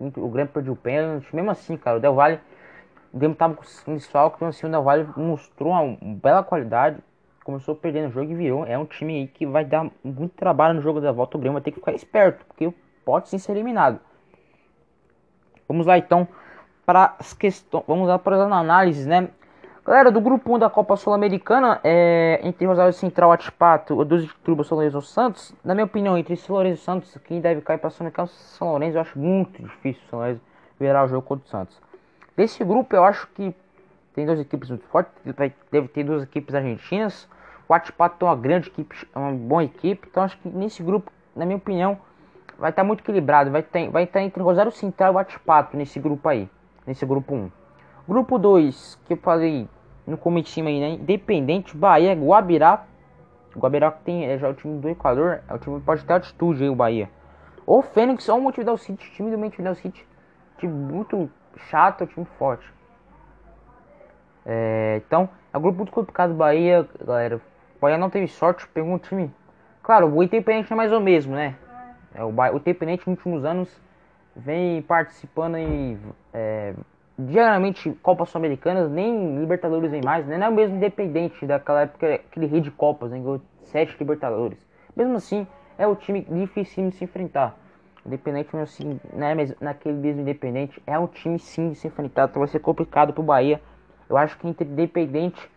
o 0.00 0.28
Grêmio 0.30 0.50
perdeu 0.50 0.72
o 0.72 0.76
pênalti. 0.76 1.36
Mesmo 1.36 1.50
assim, 1.50 1.76
cara, 1.76 1.98
o 1.98 2.00
Del 2.00 2.14
Valle, 2.14 2.40
o 3.12 3.18
Grêmio 3.18 3.36
tava 3.36 3.54
com 3.54 3.90
um 3.90 3.96
desfalque, 3.96 4.36
então 4.36 4.48
assim, 4.48 4.66
o 4.66 4.82
Valle 4.82 5.06
mostrou 5.16 5.72
uma, 5.72 5.98
bela 6.00 6.42
qualidade. 6.42 6.98
Começou 7.44 7.74
perdendo 7.74 8.08
o 8.08 8.12
jogo 8.12 8.30
e 8.30 8.34
virou. 8.34 8.64
É 8.64 8.78
um 8.78 8.86
time 8.86 9.16
aí 9.16 9.26
que 9.26 9.44
vai 9.44 9.64
dar 9.64 9.90
muito 10.02 10.34
trabalho 10.34 10.74
no 10.74 10.80
jogo 10.80 11.00
da 11.00 11.12
volta. 11.12 11.36
O 11.36 11.40
Grêmio 11.40 11.54
vai 11.54 11.62
ter 11.62 11.72
que 11.72 11.80
ficar 11.80 11.92
esperto, 11.92 12.46
porque 12.46 12.72
pode 13.04 13.28
sim 13.28 13.36
ser 13.36 13.52
eliminado. 13.52 14.00
Vamos 15.68 15.86
lá 15.86 15.98
então 15.98 16.26
para 16.86 17.14
as 17.18 17.34
questões. 17.34 17.84
Vamos 17.86 18.08
lá 18.08 18.18
para 18.18 18.36
as 18.36 18.42
análises, 18.50 19.06
né? 19.06 19.28
Galera, 19.84 20.12
do 20.12 20.20
grupo 20.20 20.54
1 20.54 20.60
da 20.60 20.70
Copa 20.70 20.96
Sul-Americana, 20.96 21.80
é, 21.82 22.40
entre 22.44 22.64
Rosário 22.64 22.92
Central, 22.92 23.32
Atipato, 23.32 23.98
o 23.98 24.04
dos 24.04 24.32
Turbo 24.36 24.62
São 24.62 24.76
Lourenço 24.76 25.02
Santos, 25.02 25.52
na 25.64 25.74
minha 25.74 25.84
opinião, 25.84 26.16
entre 26.16 26.36
São 26.36 26.54
Lourenço 26.54 26.84
Santos, 26.84 27.18
quem 27.24 27.40
deve 27.40 27.60
cair 27.62 27.78
para 27.78 27.90
Sul-Americana 27.90 28.28
é 28.28 28.30
São 28.30 28.68
Lourenço, 28.68 28.96
eu 28.96 29.00
acho 29.00 29.18
muito 29.18 29.60
difícil 29.60 30.00
o 30.06 30.08
São 30.08 30.18
Lourenço 30.20 30.40
virar 30.78 31.04
o 31.04 31.08
jogo 31.08 31.26
contra 31.26 31.44
o 31.44 31.48
Santos. 31.48 31.91
Desse 32.36 32.64
grupo, 32.64 32.96
eu 32.96 33.04
acho 33.04 33.26
que 33.28 33.54
tem 34.14 34.26
duas 34.26 34.40
equipes 34.40 34.70
muito 34.70 34.86
fortes, 34.86 35.12
deve 35.70 35.88
ter 35.88 36.04
duas 36.04 36.22
equipes 36.22 36.54
argentinas, 36.54 37.28
o 37.68 37.74
Atipato 37.74 38.16
tem 38.18 38.28
uma 38.28 38.36
grande 38.36 38.68
equipe, 38.68 39.08
uma 39.14 39.32
boa 39.32 39.64
equipe, 39.64 40.08
então 40.10 40.22
acho 40.22 40.38
que 40.38 40.48
nesse 40.48 40.82
grupo, 40.82 41.10
na 41.34 41.44
minha 41.44 41.56
opinião, 41.56 41.98
vai 42.58 42.70
estar 42.70 42.84
muito 42.84 43.00
equilibrado, 43.00 43.50
vai, 43.50 43.62
ter, 43.62 43.88
vai 43.90 44.04
estar 44.04 44.22
entre 44.22 44.42
Rosário 44.42 44.72
Central 44.72 45.12
e 45.12 45.16
o 45.16 45.18
Atipato 45.18 45.76
nesse 45.76 45.98
grupo 45.98 46.28
aí, 46.28 46.48
nesse 46.86 47.04
grupo 47.04 47.34
1. 47.34 47.50
Grupo 48.08 48.38
2, 48.38 48.98
que 49.06 49.12
eu 49.12 49.16
falei 49.16 49.68
no 50.06 50.16
comitinho 50.16 50.66
aí, 50.66 50.80
né? 50.80 50.90
Independente, 50.90 51.76
Bahia, 51.76 52.14
Guabirá. 52.14 52.84
Guabirá 53.56 53.92
que 53.92 54.02
tem 54.04 54.24
é 54.26 54.38
já 54.38 54.48
o 54.48 54.54
time 54.54 54.80
do 54.80 54.88
Equador, 54.88 55.40
é 55.48 55.54
o 55.54 55.58
time 55.58 55.78
que 55.78 55.86
pode 55.86 56.04
ter 56.04 56.12
altitude 56.12 56.62
aí, 56.62 56.68
o 56.68 56.74
Bahia. 56.74 57.08
O 57.66 57.82
Fênix 57.82 58.28
ou 58.28 58.38
o 58.38 58.40
Montevideo 58.42 58.76
City, 58.76 59.10
time 59.12 59.30
do 59.30 59.38
Montevideo 59.38 59.74
City, 59.76 60.06
time 60.58 60.72
muito 60.72 61.30
chato, 61.56 62.06
time 62.06 62.26
forte. 62.38 62.72
É, 64.44 65.00
então, 65.06 65.28
é 65.52 65.58
um 65.58 65.60
grupo 65.60 65.84
do 65.84 66.34
Bahia, 66.34 66.88
galera. 67.04 67.36
O 67.76 67.80
Bahia 67.80 67.98
não 67.98 68.10
teve 68.10 68.28
sorte, 68.28 68.66
pegou 68.68 68.92
um 68.92 68.98
time. 68.98 69.32
Claro, 69.82 70.12
o 70.14 70.22
Independente 70.22 70.72
é 70.72 70.76
mais 70.76 70.92
ou 70.92 71.00
mesmo, 71.00 71.34
né? 71.34 71.56
É, 72.14 72.22
o, 72.22 72.28
o 72.28 72.56
Independente 72.56 73.08
nos 73.08 73.18
últimos 73.18 73.44
anos 73.44 73.80
vem 74.34 74.82
participando 74.82 75.56
em 75.56 75.98
é, 76.32 76.74
diariamente 77.18 77.90
Copas 78.02 78.30
Sul-Americanas, 78.30 78.90
nem 78.90 79.38
Libertadores 79.38 79.90
vem 79.90 80.02
mais, 80.02 80.26
né? 80.26 80.38
Não 80.38 80.46
é 80.46 80.50
o 80.50 80.52
mesmo 80.52 80.76
independente 80.76 81.46
daquela 81.46 81.82
época, 81.82 82.14
aquele 82.14 82.46
rei 82.46 82.60
de 82.60 82.70
Copas, 82.70 83.10
né? 83.10 83.18
Ganhou 83.18 83.40
sete 83.62 83.96
Libertadores. 83.98 84.58
Mesmo 84.96 85.16
assim, 85.16 85.46
é 85.78 85.86
o 85.86 85.94
time 85.94 86.22
difícil 86.22 86.88
de 86.88 86.96
se 86.96 87.04
enfrentar. 87.04 87.56
Independente, 88.04 88.56
assim, 88.56 89.00
né? 89.12 89.34
Mas 89.34 89.54
naquele 89.60 89.96
mesmo 89.96 90.22
Independente, 90.22 90.82
é 90.86 90.98
um 90.98 91.06
time 91.06 91.38
sim 91.38 91.70
de 91.70 91.76
se 91.76 91.86
enfrentar, 91.86 92.28
então 92.28 92.40
vai 92.40 92.48
ser 92.48 92.58
complicado 92.58 93.12
pro 93.12 93.22
Bahia. 93.22 93.60
Eu 94.08 94.16
acho 94.16 94.36
que 94.38 94.46
entre 94.46 94.68
Independente 94.68 95.50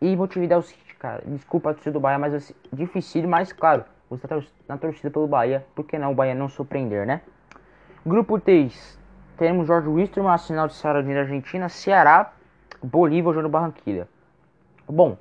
e 0.00 0.14
Montevideo 0.14 0.62
City, 0.62 0.94
cara, 0.96 1.22
desculpa 1.26 1.70
a 1.70 1.74
torcida 1.74 1.92
do 1.92 2.00
Bahia, 2.00 2.18
mas 2.18 2.34
assim, 2.34 2.54
difícil, 2.72 3.26
mas 3.26 3.52
claro, 3.52 3.84
você 4.10 4.28
tá 4.28 4.40
na 4.68 4.76
torcida 4.76 5.10
pelo 5.10 5.26
Bahia, 5.26 5.64
por 5.74 5.84
que 5.84 5.98
não 5.98 6.12
o 6.12 6.14
Bahia 6.14 6.34
não 6.34 6.48
surpreender, 6.48 7.06
né? 7.06 7.22
Grupo 8.04 8.38
3, 8.38 8.98
temos 9.38 9.66
Jorge 9.66 9.88
Wisterman, 9.88 10.30
Arsenal 10.30 10.68
de 10.68 10.74
Saradinha 10.74 11.14
da 11.14 11.20
Argentina, 11.22 11.68
Ceará, 11.68 12.32
Bolívia 12.82 13.32
jogando 13.32 13.48
Barranquilla. 13.48 14.06
Bom, 14.86 15.16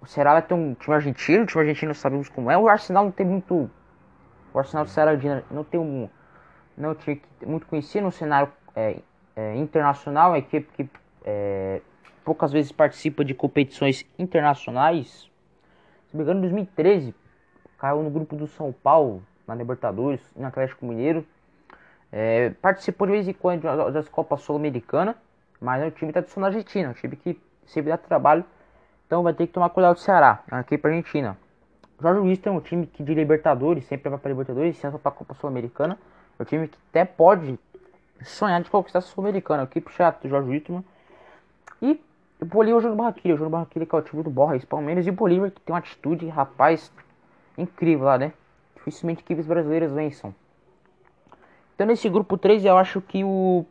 o 0.00 0.06
Ceará 0.06 0.32
vai 0.32 0.42
ter 0.42 0.54
um 0.54 0.74
time 0.74 0.94
argentino, 0.94 1.44
o 1.44 1.46
time 1.46 1.62
argentino 1.62 1.94
sabemos 1.94 2.28
como 2.28 2.50
é. 2.50 2.58
O 2.58 2.68
Arsenal 2.68 3.04
não 3.04 3.10
tem 3.10 3.24
muito. 3.24 3.70
O 4.58 4.60
Arsenal 4.60 4.84
de 4.86 4.90
Saradinha 4.90 5.44
não 5.52 5.62
tem 5.62 5.78
um. 5.78 6.08
Não 6.76 6.92
tinha 6.92 7.16
muito 7.46 7.64
conhecido 7.64 8.06
no 8.06 8.10
cenário 8.10 8.50
é, 8.74 8.98
é, 9.36 9.56
internacional, 9.56 10.34
é 10.34 10.38
equipe 10.38 10.68
que 10.72 10.90
é, 11.24 11.80
poucas 12.24 12.50
vezes 12.50 12.72
participa 12.72 13.24
de 13.24 13.34
competições 13.34 14.04
internacionais. 14.18 15.30
Se 16.08 16.16
me 16.16 16.24
engano, 16.24 16.40
em 16.40 16.42
2013 16.42 17.14
caiu 17.78 18.02
no 18.02 18.10
grupo 18.10 18.34
do 18.34 18.48
São 18.48 18.72
Paulo, 18.72 19.22
na 19.46 19.54
Libertadores, 19.54 20.20
no 20.34 20.48
Atlético 20.48 20.86
Mineiro. 20.86 21.24
É, 22.10 22.50
participou 22.60 23.06
de 23.06 23.12
vez 23.12 23.28
em 23.28 23.32
quando 23.32 23.62
das 23.92 24.08
Copas 24.08 24.40
Sul-Americanas, 24.40 25.14
mas 25.60 25.80
é 25.84 25.86
um 25.86 25.90
time 25.90 26.12
tradicional 26.12 26.48
argentino, 26.48 26.90
um 26.90 26.94
time 26.94 27.14
que 27.14 27.40
sempre 27.64 27.90
dá 27.90 27.96
trabalho, 27.96 28.44
então 29.06 29.22
vai 29.22 29.34
ter 29.34 29.46
que 29.46 29.52
tomar 29.52 29.70
cuidado 29.70 29.94
do 29.94 30.00
Ceará, 30.00 30.42
aqui 30.50 30.76
para 30.76 30.90
Argentina. 30.90 31.38
Jorge 32.00 32.20
Wister 32.20 32.52
é 32.52 32.56
um 32.56 32.60
time 32.60 32.86
que 32.86 33.02
de 33.02 33.12
Libertadores, 33.12 33.84
sempre 33.86 34.08
vai 34.08 34.18
para 34.18 34.30
Libertadores, 34.30 34.76
sempre 34.76 34.98
para 34.98 35.10
a 35.10 35.14
Copa 35.14 35.34
Sul-Americana, 35.34 35.98
é 36.38 36.42
um 36.42 36.46
time 36.46 36.68
que 36.68 36.78
até 36.90 37.04
pode 37.04 37.58
sonhar 38.22 38.62
de 38.62 38.70
conquistar 38.70 39.00
a 39.00 39.02
Sul-Americana, 39.02 39.64
equipe 39.64 39.92
chato 39.92 40.22
do 40.22 40.28
Jorge 40.28 40.48
Wisterman. 40.48 40.84
E 41.82 42.00
o 42.40 42.44
Bolívar 42.44 42.80
jogando 42.80 42.98
Barranquilla, 42.98 43.36
jogando 43.36 43.52
Barranquilla 43.52 43.86
que 43.86 43.94
é 43.94 43.98
o 43.98 44.02
time 44.02 44.22
do 44.22 44.30
Borges 44.30 44.64
Palmeiras, 44.64 45.06
e 45.06 45.10
o 45.10 45.12
Bolívar 45.12 45.50
que 45.50 45.60
tem 45.60 45.72
uma 45.72 45.80
atitude, 45.80 46.28
rapaz, 46.28 46.92
incrível 47.56 48.06
lá, 48.06 48.16
né? 48.16 48.32
Dificilmente 48.76 49.22
equipes 49.22 49.46
brasileiras 49.46 49.90
vençam. 49.90 50.32
Então 51.74 51.86
nesse 51.86 52.08
grupo 52.08 52.38
3 52.38 52.64
eu 52.64 52.78
acho 52.78 53.00
que 53.00 53.24
o, 53.24 53.64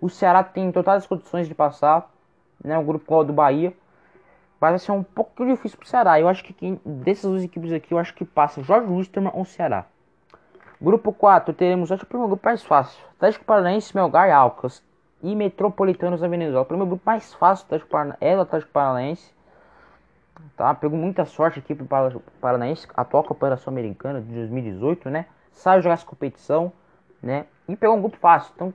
o 0.00 0.08
Ceará 0.08 0.42
tem 0.42 0.72
totais 0.72 1.02
as 1.02 1.06
condições 1.06 1.46
de 1.46 1.54
passar, 1.54 2.10
né? 2.64 2.78
O 2.78 2.82
grupo 2.82 3.24
do 3.24 3.34
Bahia. 3.34 3.74
Mas 4.62 4.70
vai 4.70 4.78
ser 4.78 4.92
um 4.92 5.02
pouco 5.02 5.44
difícil 5.44 5.76
pro 5.76 5.88
Ceará. 5.88 6.20
Eu 6.20 6.28
acho 6.28 6.44
que 6.44 6.52
quem, 6.52 6.80
dessas 6.84 7.28
duas 7.28 7.42
equipes 7.42 7.72
aqui, 7.72 7.92
eu 7.92 7.98
acho 7.98 8.14
que 8.14 8.24
passa 8.24 8.62
Jorge 8.62 8.86
Wisterman 8.86 9.32
ou 9.34 9.44
Ceará. 9.44 9.86
Grupo 10.80 11.12
4, 11.12 11.52
teremos, 11.52 11.90
acho 11.90 12.02
que 12.02 12.04
o 12.04 12.08
primeiro 12.08 12.28
grupo 12.28 12.46
mais 12.46 12.62
fácil. 12.62 13.04
Atlético 13.16 13.44
Paranaense, 13.44 13.92
Melgar 13.92 14.28
e 14.28 14.30
Alcas. 14.30 14.80
E 15.20 15.34
Metropolitanos 15.34 16.20
da 16.20 16.28
Venezuela. 16.28 16.62
O 16.62 16.64
primeiro 16.64 16.90
grupo 16.90 17.02
mais 17.04 17.34
fácil 17.34 17.66
Atlético 17.66 17.96
é 18.20 18.36
o 18.36 18.40
Atlético 18.40 18.70
Paranaense. 18.70 19.34
Tá, 20.56 20.72
pegou 20.72 20.96
muita 20.96 21.24
sorte 21.24 21.58
aqui 21.58 21.74
pro 21.74 22.22
Paranaense. 22.40 22.86
Atual 22.96 23.24
Cooperação 23.24 23.72
Americana 23.72 24.20
de 24.20 24.32
2018, 24.32 25.10
né? 25.10 25.26
Sabe 25.50 25.82
jogar 25.82 25.94
essa 25.94 26.06
competição 26.06 26.72
né? 27.22 27.46
E 27.68 27.76
pegou 27.76 27.96
um 27.96 28.00
grupo 28.00 28.16
fácil. 28.16 28.52
Então, 28.54 28.74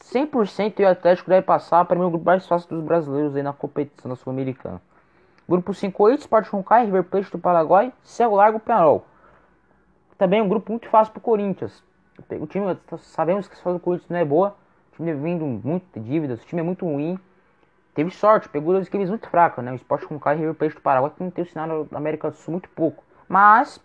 100% 0.00 0.80
o 0.80 0.88
Atlético 0.88 1.28
deve 1.28 1.46
passar 1.46 1.84
para 1.84 1.98
mim 1.98 2.04
o 2.04 2.10
grupo 2.10 2.24
mais 2.24 2.46
fácil 2.46 2.68
dos 2.68 2.84
brasileiros 2.84 3.34
aí 3.34 3.42
na 3.42 3.52
competição 3.52 4.08
da 4.08 4.16
Sul-Americana. 4.16 4.80
Grupo 5.48 5.72
5, 5.72 6.02
8, 6.02 6.20
Sport 6.22 6.52
Honkai, 6.52 6.86
River 6.86 7.04
Plate 7.04 7.30
do 7.30 7.38
Paraguai, 7.38 7.92
Céu 8.02 8.34
Largo, 8.34 8.58
Penarol. 8.58 9.06
Também 10.18 10.42
um 10.42 10.48
grupo 10.48 10.72
muito 10.72 10.88
fácil 10.88 11.12
para 11.12 11.20
o 11.20 11.22
Corinthians. 11.22 11.84
O 12.40 12.46
time, 12.46 12.76
sabemos 12.98 13.46
que 13.46 13.56
a 13.56 13.72
do 13.72 13.78
Corinthians 13.78 14.10
não 14.10 14.18
é 14.18 14.24
boa. 14.24 14.56
O 14.92 14.96
time 14.96 15.14
vindo 15.14 15.44
muito 15.44 16.00
dívidas, 16.00 16.42
o 16.42 16.46
time 16.46 16.60
é 16.60 16.64
muito 16.64 16.84
ruim. 16.84 17.18
Teve 17.94 18.10
sorte, 18.10 18.48
pegou 18.48 18.72
duas 18.72 18.88
equipes 18.88 19.08
muito 19.08 19.28
fracas, 19.28 19.64
né? 19.64 19.72
O 19.72 19.76
Sport 19.76 20.10
Honkai 20.10 20.34
e 20.36 20.40
River 20.40 20.54
Plate 20.54 20.74
do 20.74 20.80
Paraguai 20.80 21.12
que 21.16 21.22
não 21.22 21.30
tem 21.30 21.44
o 21.44 21.46
sinal 21.46 21.86
na 21.90 21.98
América 21.98 22.30
do 22.30 22.36
Sul 22.36 22.52
muito 22.52 22.68
pouco. 22.70 23.04
Mas 23.28 23.80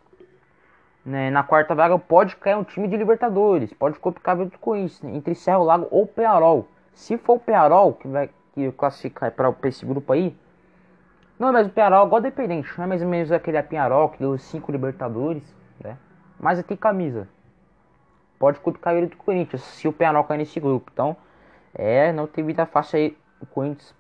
né, 1.06 1.30
na 1.30 1.44
quarta 1.44 1.75
vaga 1.75 1.98
pode 2.00 2.36
cair 2.38 2.58
um 2.58 2.63
time 2.63 2.88
de 2.88 2.98
Libertadores, 2.98 3.72
pode 3.74 4.00
complicar 4.00 4.39
o 4.39 4.51
Corinthians, 4.60 5.01
né, 5.01 5.15
entre 5.15 5.36
Cerro 5.36 5.63
Lago 5.63 5.88
ou 5.91 6.08
Pearol. 6.08 6.68
Se 6.94 7.18
for 7.18 7.36
o 7.36 7.39
Pearol 7.39 7.94
que 7.94 8.08
vai 8.08 8.30
que 8.53 8.72
classificar 8.74 9.32
para 9.32 9.56
esse 9.63 9.86
grupo 9.86 10.12
aí, 10.12 10.36
não 11.42 11.52
mais 11.52 11.68
o 11.68 11.72
Pearol, 11.72 12.06
igual 12.06 12.22
dependente, 12.22 12.72
não 12.78 12.86
é 12.86 12.88
mais 12.88 13.02
ou 13.02 13.08
menos 13.08 13.32
aquele 13.32 13.62
Penharol 13.64 14.10
que 14.10 14.20
deu 14.20 14.38
cinco 14.38 14.72
Libertadores, 14.72 15.44
né? 15.84 15.98
Mas 16.40 16.62
tem 16.64 16.78
camisa. 16.78 17.28
Pode 18.38 18.60
complicar 18.60 18.96
o 18.96 19.08
do 19.08 19.18
Corinthians 19.18 19.62
se 19.62 19.88
o 19.88 19.94
Pearol 19.94 20.24
cair 20.24 20.38
nesse 20.38 20.60
grupo. 20.60 20.92
Então, 20.94 21.18
é, 21.74 22.12
não 22.12 22.28
tem 22.28 22.46
vida 22.46 22.66
fácil 22.66 22.98
aí 22.98 23.18
o 23.40 23.46
Corinthians 23.46 23.94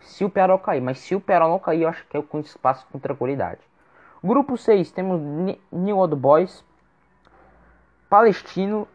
se 0.00 0.24
o 0.24 0.30
Pearol 0.30 0.58
cair, 0.58 0.80
mas 0.80 0.98
se 0.98 1.14
o 1.14 1.20
Pearol 1.20 1.50
não 1.50 1.58
cair, 1.58 1.82
eu 1.82 1.88
acho 1.88 2.06
que 2.06 2.16
é 2.16 2.20
o 2.20 2.22
Corinthians 2.22 2.56
passa 2.56 2.86
com 2.90 2.98
tranquilidade. 2.98 3.60
Grupo 4.22 4.56
6 4.56 4.90
temos 4.92 5.20
New 5.72 5.98
Old 5.98 6.14
Boys, 6.14 6.64
Palestino, 8.08 8.86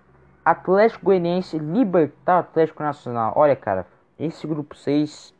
Atlético 0.44 1.06
Goianiense, 1.06 1.58
Libertar 1.58 2.40
Atlético 2.40 2.84
Nacional. 2.84 3.34
Olha, 3.36 3.56
cara, 3.56 3.86
esse 4.20 4.46
grupo 4.48 4.76
6 4.76 5.35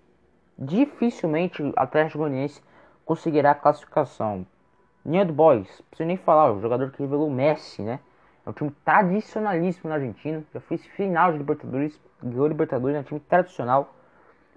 dificilmente 0.58 1.62
o 1.62 1.74
Atlético 1.76 2.20
Goianiense 2.20 2.62
conseguirá 3.06 3.52
a 3.52 3.56
classificação. 3.56 4.46
New 5.04 5.20
Old 5.20 5.32
Boys, 5.34 5.68
não 5.80 5.86
preciso 5.90 6.08
nem 6.08 6.18
falar, 6.18 6.52
o 6.52 6.62
jogador 6.62 6.92
que 6.92 7.02
revelou 7.02 7.30
Messi, 7.30 7.82
né? 7.82 8.00
É 8.46 8.50
um 8.50 8.54
time 8.54 8.72
tradicionalíssimo 8.84 9.90
na 9.90 9.96
Argentina. 9.96 10.44
Já 10.54 10.60
fez 10.60 10.86
final 10.86 11.32
de 11.32 11.40
Libertadores, 11.40 12.00
ganhou 12.22 12.48
Libertadores, 12.48 12.96
é 12.96 13.00
um 13.00 13.04
time 13.04 13.20
tradicional. 13.20 13.94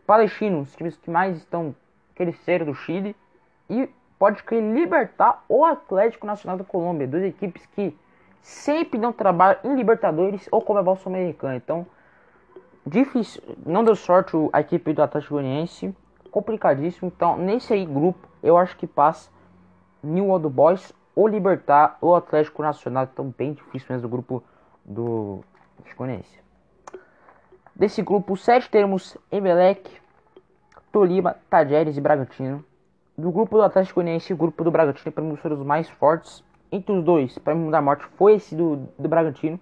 Palestino, 0.07 0.61
os 0.61 0.75
times 0.75 0.97
que 0.97 1.11
mais 1.11 1.37
estão 1.39 1.75
crescendo 2.15 2.67
do 2.67 2.75
Chile. 2.75 3.17
E 3.69 3.89
pode 4.19 4.43
querer 4.43 4.73
libertar 4.75 5.45
o 5.49 5.65
Atlético 5.65 6.27
Nacional 6.27 6.59
da 6.59 6.65
Colômbia. 6.65 7.07
Duas 7.07 7.25
equipes 7.25 7.65
que 7.67 7.97
sempre 8.43 8.99
dão 8.99 9.13
trabalho 9.13 9.59
em 9.65 9.75
Libertadores 9.75 10.49
ou 10.51 10.61
como 10.61 10.81
é 10.81 10.97
Sul-Americana. 10.97 11.57
Então, 11.57 11.87
difícil. 12.89 13.43
Não 13.65 13.85
deu 13.85 13.95
sorte 13.95 14.37
a 14.53 14.61
equipe 14.61 14.93
do 14.93 15.03
Atlético 15.03 15.35
Goianiense. 15.35 15.95
Complicadíssimo. 16.31 17.13
Então, 17.15 17.37
nesse 17.37 17.73
aí 17.73 17.87
grupo, 17.87 18.29
eu 18.43 18.57
acho 18.57 18.77
que 18.77 18.87
passa 18.87 19.31
New 20.03 20.29
Old 20.29 20.49
Boys 20.49 20.93
ou 21.15 21.27
Libertar 21.27 21.99
ou 22.01 22.15
Atlético 22.15 22.63
Nacional. 22.63 23.09
Então, 23.13 23.35
bem 23.37 23.53
difícil 23.53 23.89
mesmo 23.91 24.07
o 24.07 24.11
grupo 24.11 24.43
do 24.85 25.41
Atlético 25.79 26.05
Goianiense. 26.05 26.41
Desse 27.75 28.03
grupo 28.03 28.37
7 28.37 28.69
temos 28.71 29.17
Emelec, 29.31 29.89
Tolima, 30.91 31.37
Tajeres 31.49 31.97
e 31.97 32.01
Bragantino. 32.01 32.65
Do 33.17 33.31
grupo 33.31 33.57
do 33.57 33.63
Atlético 33.63 33.97
Goianiense 33.97 34.33
o 34.33 34.37
grupo 34.37 34.65
do 34.65 34.71
Bragantino, 34.71 35.13
para 35.13 35.25
mim, 35.25 35.37
foram 35.37 35.57
os 35.57 35.67
mais 35.67 35.89
fortes. 35.89 36.45
Entre 36.71 36.93
os 36.93 37.03
dois, 37.03 37.39
para 37.39 37.55
mim, 37.55 37.71
da 37.71 37.81
morte 37.81 38.05
foi 38.17 38.35
esse 38.35 38.55
do, 38.55 38.89
do 38.99 39.09
Bragantino. 39.09 39.59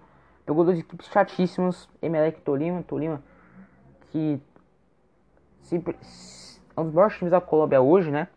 Pegou 0.47 0.63
duas 0.63 0.79
equipes 0.79 1.07
chatíssimas, 1.07 1.89
Emelec 2.01 2.39
e 2.39 2.41
Tolima. 2.41 2.81
Tolima, 2.81 3.21
que 4.09 4.39
sempre, 5.61 5.93
é 6.73 6.79
um 6.79 6.85
dos 6.85 6.93
maiores 6.93 7.17
times 7.17 7.31
da 7.31 7.41
Colômbia 7.41 7.81
hoje, 7.81 8.09
né? 8.09 8.29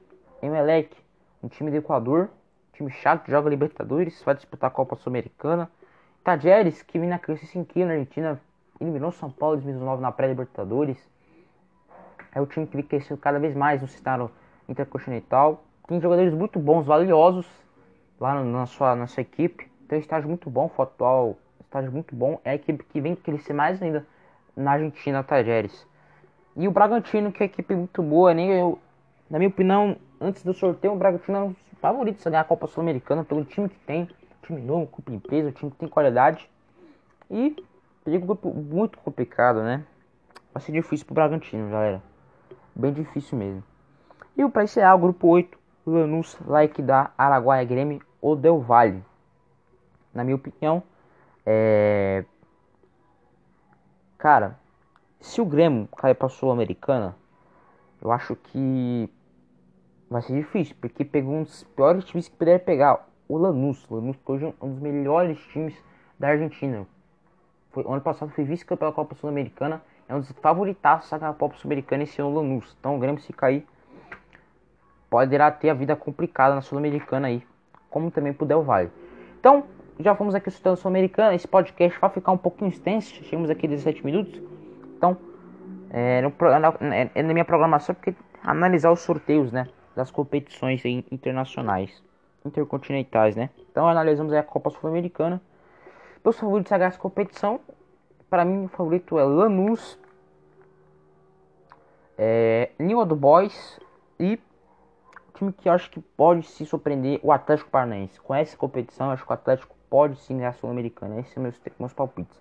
Emelec, 0.43 0.93
um 1.41 1.47
time 1.47 1.71
do 1.71 1.77
Equador, 1.77 2.29
time 2.73 2.91
chato, 2.91 3.31
joga 3.31 3.49
Libertadores, 3.49 4.21
vai 4.25 4.35
disputar 4.35 4.67
a 4.67 4.73
Copa 4.73 4.97
Sul-Americana. 4.97 5.71
Tajeres, 6.25 6.83
que 6.83 6.99
vem 6.99 7.09
na 7.09 7.17
crescência 7.17 7.61
incrível 7.61 7.87
na 7.87 7.95
Argentina, 7.95 8.41
eliminou 8.81 9.13
São 9.13 9.31
Paulo 9.31 9.55
em 9.55 9.59
2019 9.59 10.03
na 10.03 10.11
pré-Libertadores. 10.11 10.99
É 12.35 12.41
o 12.41 12.47
time 12.47 12.67
que 12.67 12.75
vem 12.75 12.85
crescendo 12.85 13.21
cada 13.21 13.39
vez 13.39 13.55
mais 13.55 13.81
no 13.81 13.87
cenário 13.87 14.33
intercontinental. 14.69 15.63
Tem 15.87 16.01
jogadores 16.01 16.35
muito 16.35 16.59
bons, 16.59 16.85
valiosos 16.85 17.47
lá 18.19 18.43
na 18.43 18.67
sua, 18.67 18.97
na 18.97 19.07
sua 19.07 19.21
equipe. 19.21 19.71
Tem 19.87 19.99
um 19.99 20.01
estágio 20.01 20.29
muito 20.29 20.51
bom, 20.51 20.69
atual 20.77 21.39
estágio 21.71 21.93
muito 21.93 22.15
bom. 22.15 22.41
É 22.45 22.51
a 22.51 22.55
equipe 22.55 22.85
que 22.85 23.01
vem 23.01 23.15
crescer 23.15 23.53
mais 23.53 23.81
ainda 23.81 24.07
na 24.57 24.73
Argentina, 24.73 25.23
Tajeres. 25.23 25.87
E 26.57 26.67
o 26.67 26.71
Bragantino, 26.71 27.33
que 27.33 27.43
é 27.43 27.47
uma 27.47 27.53
equipe 27.53 27.75
muito 27.75 28.03
boa, 28.03 28.35
nem 28.35 28.51
eu, 28.51 28.79
na 29.31 29.39
minha 29.39 29.49
opinião, 29.49 29.97
antes 30.21 30.43
do 30.43 30.53
sorteio, 30.53 30.93
o 30.93 30.97
Bragantino 30.97 31.39
é 31.39 31.41
um 31.43 31.49
dos 31.49 31.81
favoritos 31.81 32.27
a 32.27 32.31
ganhar 32.31 32.43
a 32.43 32.45
Copa 32.45 32.67
Sul-Americana 32.67 33.25
pelo 33.25 33.45
time 33.45 33.69
que 33.69 33.79
tem. 33.87 34.09
Time 34.43 34.61
novo, 34.61 34.87
Copa 34.89 35.13
Empresa, 35.13 35.53
time 35.53 35.71
que 35.71 35.77
tem 35.77 35.89
qualidade. 35.89 36.51
E 37.31 37.55
Peguei 38.03 38.19
um 38.19 38.27
grupo 38.27 38.51
muito 38.53 38.99
complicado, 38.99 39.63
né? 39.63 39.85
Vai 40.55 40.63
ser 40.63 40.73
difícil 40.73 41.05
pro 41.05 41.15
Bragantino, 41.15 41.71
galera. 41.71 42.03
Bem 42.75 42.93
difícil 42.95 43.37
mesmo. 43.37 43.63
E 44.37 44.49
para 44.49 44.65
encerrar, 44.65 44.95
o 44.95 44.99
grupo 44.99 45.29
8, 45.29 45.59
Lanús, 45.87 46.39
Like 46.47 46.81
da 46.81 47.11
Araguaia 47.17 47.65
Grêmio 47.65 48.01
ou 48.21 48.35
Del 48.35 48.59
Valle. 48.59 49.05
Na 50.15 50.25
minha 50.25 50.37
opinião, 50.37 50.83
é... 51.53 52.25
Cara, 54.17 54.57
se 55.21 55.41
o 55.41 55.45
Grêmio 55.45 55.89
cair 55.97 56.15
pra 56.15 56.29
Sul-Americana, 56.29 57.17
eu 58.01 58.13
acho 58.13 58.37
que 58.37 59.13
vai 60.09 60.23
ser 60.23 60.35
difícil, 60.35 60.77
porque 60.81 61.05
pegou 61.05 61.35
um 61.35 61.43
dos 61.43 61.65
piores 61.65 62.05
times 62.05 62.29
que 62.29 62.37
puder 62.37 62.61
pegar. 62.61 63.09
O 63.29 63.37
Lanús. 63.37 63.85
O 63.91 63.97
Lanús 63.97 64.17
hoje 64.27 64.45
é 64.47 64.65
um 64.65 64.71
dos 64.71 64.81
melhores 64.81 65.39
times 65.49 65.75
da 66.19 66.29
Argentina. 66.29 66.87
Foi, 67.71 67.85
ano 67.85 68.01
passado 68.01 68.31
foi 68.33 68.45
vice-campeão 68.45 68.91
da 68.91 68.95
Copa 68.95 69.15
Sul-Americana. 69.15 69.83
É 70.09 70.15
um 70.15 70.21
dos 70.21 70.31
favoritaços 70.33 71.19
da 71.19 71.33
Copa 71.33 71.57
Sul-Americana 71.57 72.05
esse 72.05 72.21
ano 72.21 72.35
Lanús. 72.35 72.77
Então 72.79 72.97
o 72.97 72.99
Grêmio 72.99 73.21
se 73.21 73.33
cair 73.33 73.67
poderá 75.09 75.51
ter 75.51 75.71
a 75.71 75.75
vida 75.75 75.97
complicada 75.97 76.55
na 76.55 76.61
Sul-Americana 76.61 77.29
aí. 77.29 77.45
Como 77.89 78.11
também 78.11 78.33
pro 78.33 78.47
Del 78.47 78.63
Valle. 78.63 78.91
Então, 79.39 79.65
já 80.03 80.15
fomos 80.15 80.35
aqui 80.35 80.49
estudando 80.49 80.77
Sul-Americana. 80.77 81.35
Esse 81.35 81.49
podcast 81.49 81.99
vai 82.01 82.11
ficar 82.11 82.33
um 82.33 82.39
pouquinho 82.39 82.71
extenso. 82.71 83.15
Chegamos 83.25 83.51
aqui 83.51 83.69
17 83.69 84.05
minutos. 84.05 84.41
Então, 84.97 85.17
é, 85.91 86.21
no, 86.23 86.33
é, 86.93 87.11
é 87.15 87.23
na 87.23 87.33
minha 87.33 87.45
programação 87.45 87.95
porque 87.95 88.15
analisar 88.43 88.91
os 88.91 89.01
sorteios, 89.01 89.53
né? 89.53 89.69
Das 89.95 90.11
competições 90.11 90.83
internacionais, 90.85 92.03
intercontinentais, 92.45 93.37
né? 93.37 93.51
Então 93.71 93.89
analisamos 93.89 94.33
a 94.33 94.43
Copa 94.43 94.71
Sul-Americana 94.71 95.43
meus 96.23 96.39
favoritos 96.39 96.71
a 96.73 96.91
competição, 96.93 97.61
para 98.29 98.45
mim 98.45 98.67
o 98.67 98.69
favorito 98.69 99.19
é 99.19 99.25
Lanús, 99.25 99.99
é, 102.19 102.71
New 102.79 103.05
do 103.07 103.17
Boys 103.17 103.81
e 104.19 104.39
time 105.35 105.51
que 105.53 105.67
eu 105.67 105.73
acho 105.73 105.91
que 105.91 105.99
pode 105.99 106.47
se 106.47 106.67
surpreender, 106.67 107.19
o 107.23 107.33
Atlético 107.33 107.71
Paranaense. 107.71 108.21
Com 108.21 108.35
essa 108.35 108.55
competição, 108.55 109.11
acho 109.11 109.25
que 109.25 109.31
o 109.31 109.35
Atlético 109.35 109.75
pode 109.91 110.17
sim 110.21 110.37
ganhar 110.37 110.51
a 110.51 110.53
Sul-Americana. 110.55 111.19
Esses 111.19 111.35
são 111.35 111.43
meus, 111.43 111.61
meus 111.79 111.93
palpites. 111.93 112.41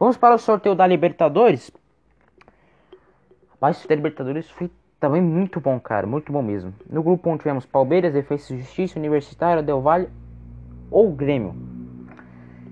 Vamos 0.00 0.16
para 0.16 0.34
o 0.34 0.38
sorteio 0.38 0.74
da 0.74 0.86
Libertadores. 0.86 1.70
Mas 3.60 3.84
o 3.84 3.88
da 3.88 3.94
Libertadores 3.94 4.50
foi 4.50 4.70
também 4.98 5.20
muito 5.20 5.60
bom, 5.60 5.78
cara. 5.78 6.06
Muito 6.06 6.32
bom 6.32 6.42
mesmo. 6.42 6.74
No 6.88 7.02
grupo 7.02 7.30
1 7.30 7.38
tivemos 7.38 7.66
Palmeiras, 7.66 8.12
Defesa 8.12 8.54
e 8.54 8.58
Justiça, 8.58 8.98
Universitário, 8.98 9.62
Del 9.62 9.80
Valle 9.82 10.08
ou 10.90 11.12
Grêmio. 11.12 11.54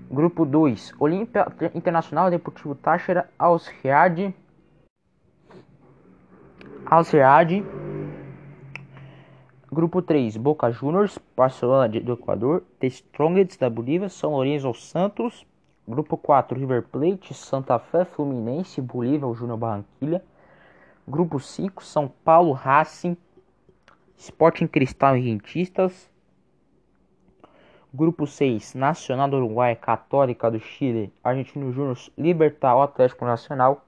Grupo 0.09 0.45
2, 0.45 0.93
Olímpia 0.99 1.45
Internacional 1.75 2.29
Deportivo 2.31 2.73
Táchira, 2.73 3.29
Alciade, 3.37 4.33
Alciade. 6.85 7.65
Grupo 9.77 10.01
3, 10.01 10.37
Boca 10.37 10.71
Juniors, 10.71 11.19
Barcelona 11.35 11.87
do 11.87 12.13
Equador, 12.13 12.63
The 12.79 12.87
Strongest 12.87 13.59
da 13.59 13.69
Bolívia, 13.69 14.09
São 14.09 14.31
Lourenço 14.31 14.73
Santos. 14.73 15.45
Grupo 15.87 16.17
4, 16.17 16.57
River 16.57 16.81
Plate, 16.81 17.31
Santa 17.35 17.77
Fé, 17.77 18.03
Fluminense, 18.03 18.81
Bolívia, 18.81 19.31
Júnior 19.35 19.55
Barranquilha. 19.55 20.23
Grupo 21.07 21.39
5, 21.39 21.83
São 21.85 22.11
Paulo, 22.25 22.53
Racing, 22.53 23.15
Sporting 24.17 24.65
Cristal 24.65 25.15
e 25.15 25.21
Rentistas. 25.21 26.09
Grupo 27.93 28.25
6, 28.25 28.73
Nacional 28.73 29.29
do 29.29 29.37
Uruguai, 29.37 29.75
Católica 29.75 30.49
do 30.49 30.59
Chile, 30.59 31.13
Argentino 31.23 31.71
Júnior, 31.71 31.99
Libertar, 32.17 32.75
Atlético 32.81 33.25
Nacional. 33.25 33.85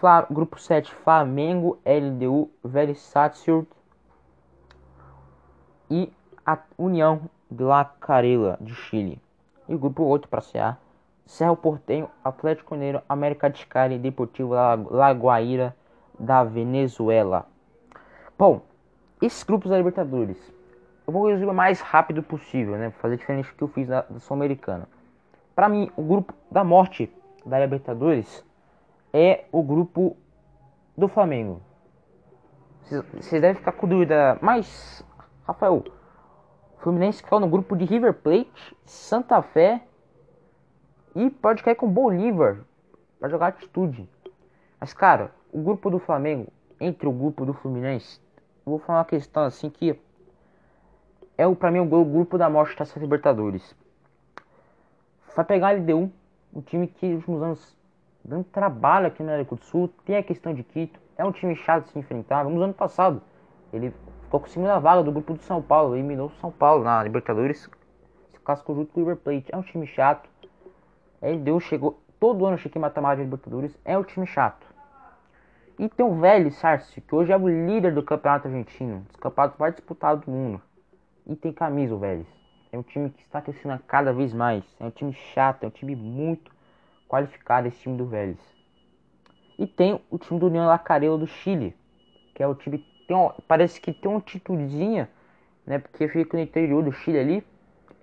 Fla, 0.00 0.26
grupo 0.28 0.58
7, 0.58 0.92
Flamengo, 0.92 1.78
LDU, 1.86 2.50
Vélez 2.64 2.98
Sarsfield 2.98 3.77
e 5.90 6.12
a 6.44 6.58
União 6.76 7.22
de 7.50 7.62
La 7.62 7.84
Carela 7.84 8.58
de 8.60 8.74
Chile. 8.74 9.20
E 9.68 9.74
o 9.74 9.78
grupo 9.78 10.02
8 10.04 10.28
para 10.28 10.42
CA, 10.42 10.78
Cerro 11.26 11.56
Portenho, 11.56 12.08
Atlético 12.24 12.74
Mineiro, 12.74 13.02
América 13.08 13.50
de 13.50 13.66
Cali 13.66 13.98
Deportivo 13.98 14.54
La 14.54 15.12
Guaira 15.12 15.76
da 16.18 16.42
Venezuela. 16.44 17.46
Bom, 18.38 18.62
esses 19.20 19.42
grupos 19.42 19.70
da 19.70 19.76
Libertadores 19.76 20.38
eu 21.08 21.12
vou 21.12 21.26
resumir 21.26 21.50
o 21.50 21.54
mais 21.54 21.80
rápido 21.80 22.22
possível, 22.22 22.76
né? 22.76 22.90
Fazer 22.90 23.16
diferente 23.16 23.48
do 23.48 23.54
que 23.54 23.62
eu 23.62 23.68
fiz 23.68 23.88
na 23.88 24.04
Sul-Americana. 24.18 24.86
Para 25.54 25.66
mim, 25.66 25.90
o 25.96 26.02
grupo 26.02 26.34
da 26.50 26.62
morte 26.62 27.10
da 27.46 27.58
Libertadores 27.58 28.44
é 29.10 29.46
o 29.50 29.62
grupo 29.62 30.18
do 30.94 31.08
Flamengo. 31.08 31.62
Vocês 33.14 33.40
devem 33.40 33.54
ficar 33.54 33.72
com 33.72 33.88
dúvida, 33.88 34.36
mas 34.42 35.02
Rafael, 35.48 35.82
Fluminense 36.76 37.22
caiu 37.22 37.40
no 37.40 37.48
grupo 37.48 37.74
de 37.74 37.86
River 37.86 38.12
Plate, 38.12 38.76
Santa 38.84 39.40
Fé 39.40 39.82
e 41.16 41.30
pode 41.30 41.62
cair 41.62 41.74
com 41.74 41.88
Bolívar 41.88 42.60
para 43.18 43.30
jogar 43.30 43.46
atitude. 43.48 44.06
Mas 44.78 44.92
cara, 44.92 45.32
o 45.50 45.62
grupo 45.62 45.88
do 45.88 45.98
Flamengo 45.98 46.52
entre 46.78 47.08
o 47.08 47.12
grupo 47.12 47.46
do 47.46 47.54
Fluminense, 47.54 48.20
vou 48.62 48.78
falar 48.78 48.98
uma 48.98 49.04
questão 49.06 49.44
assim 49.44 49.70
que 49.70 49.98
é 51.38 51.46
o 51.46 51.56
para 51.56 51.70
mim 51.70 51.78
o 51.78 52.04
grupo 52.04 52.36
da 52.36 52.50
morte 52.50 52.72
da 52.72 52.84
Taça 52.84 53.00
Libertadores. 53.00 53.74
Vai 55.34 55.46
pegar 55.46 55.68
a 55.68 55.72
LDU, 55.72 56.12
um 56.52 56.60
time 56.60 56.86
que 56.86 57.06
nos 57.06 57.20
últimos 57.20 57.42
anos 57.42 57.78
dando 58.22 58.44
trabalho 58.44 59.06
aqui 59.06 59.22
na 59.22 59.32
América 59.32 59.56
do 59.56 59.64
Sul, 59.64 59.88
tem 60.04 60.16
a 60.16 60.22
questão 60.22 60.52
de 60.52 60.62
Quito, 60.62 61.00
é 61.16 61.24
um 61.24 61.32
time 61.32 61.56
chato 61.56 61.84
de 61.84 61.92
se 61.92 61.98
enfrentar. 61.98 62.42
Vamos 62.42 62.60
ano 62.60 62.74
passado, 62.74 63.22
ele 63.72 63.94
ficou 64.28 64.40
com 64.40 64.66
a 64.68 64.78
vaga 64.78 65.02
do 65.02 65.10
grupo 65.10 65.32
do 65.32 65.42
São 65.42 65.62
Paulo, 65.62 65.96
eliminou 65.96 66.26
o 66.26 66.32
São 66.32 66.50
Paulo 66.50 66.84
na 66.84 67.02
Libertadores, 67.02 67.68
se 68.28 68.38
cascou 68.40 68.76
junto 68.76 68.92
com 68.92 69.00
o 69.00 69.04
River 69.04 69.16
Plate. 69.16 69.46
É 69.50 69.56
um 69.56 69.62
time 69.62 69.86
chato. 69.86 70.28
A 71.22 71.28
LDU 71.28 71.58
chegou, 71.60 71.98
todo 72.20 72.44
ano 72.44 72.58
chega 72.58 72.76
em 72.78 72.80
mata-mata 72.82 73.16
de 73.16 73.22
Libertadores, 73.22 73.74
é 73.86 73.96
um 73.96 74.04
time 74.04 74.26
chato. 74.26 74.66
E 75.78 75.88
tem 75.88 76.04
o 76.04 76.14
velho 76.14 76.52
Sarsi, 76.52 77.00
que 77.00 77.14
hoje 77.14 77.32
é 77.32 77.36
o 77.38 77.48
líder 77.48 77.94
do 77.94 78.02
campeonato 78.02 78.48
argentino, 78.48 79.00
dos 79.08 79.16
campeonatos 79.16 79.58
mais 79.58 79.74
disputados 79.74 80.24
do 80.26 80.30
mundo. 80.30 80.60
E 81.26 81.34
tem 81.34 81.52
camisa, 81.52 81.96
velho. 81.96 82.26
É 82.70 82.78
um 82.78 82.82
time 82.82 83.08
que 83.08 83.22
está 83.22 83.40
crescendo 83.40 83.82
cada 83.86 84.12
vez 84.12 84.34
mais. 84.34 84.62
É 84.78 84.84
um 84.84 84.90
time 84.90 85.14
chato, 85.32 85.64
é 85.64 85.68
um 85.68 85.70
time 85.70 85.96
muito 85.96 86.50
qualificado 87.08 87.66
esse 87.66 87.80
time 87.80 87.96
do 87.96 88.04
Vélez. 88.04 88.38
E 89.58 89.66
tem 89.66 89.98
o 90.10 90.18
time 90.18 90.38
do 90.38 90.48
União 90.48 90.66
Lacarela 90.66 91.16
do 91.16 91.26
Chile, 91.26 91.74
que 92.34 92.42
é 92.42 92.46
o 92.46 92.54
time 92.54 92.84
tem 93.08 93.16
um, 93.16 93.30
parece 93.48 93.80
que 93.80 93.92
tem 93.92 94.08
uma 94.08 94.18
atitudezinha, 94.18 95.08
né? 95.66 95.78
Porque 95.78 96.06
fica 96.06 96.36
no 96.36 96.42
interior 96.42 96.84
do 96.84 96.92
Chile 96.92 97.18
ali. 97.18 97.46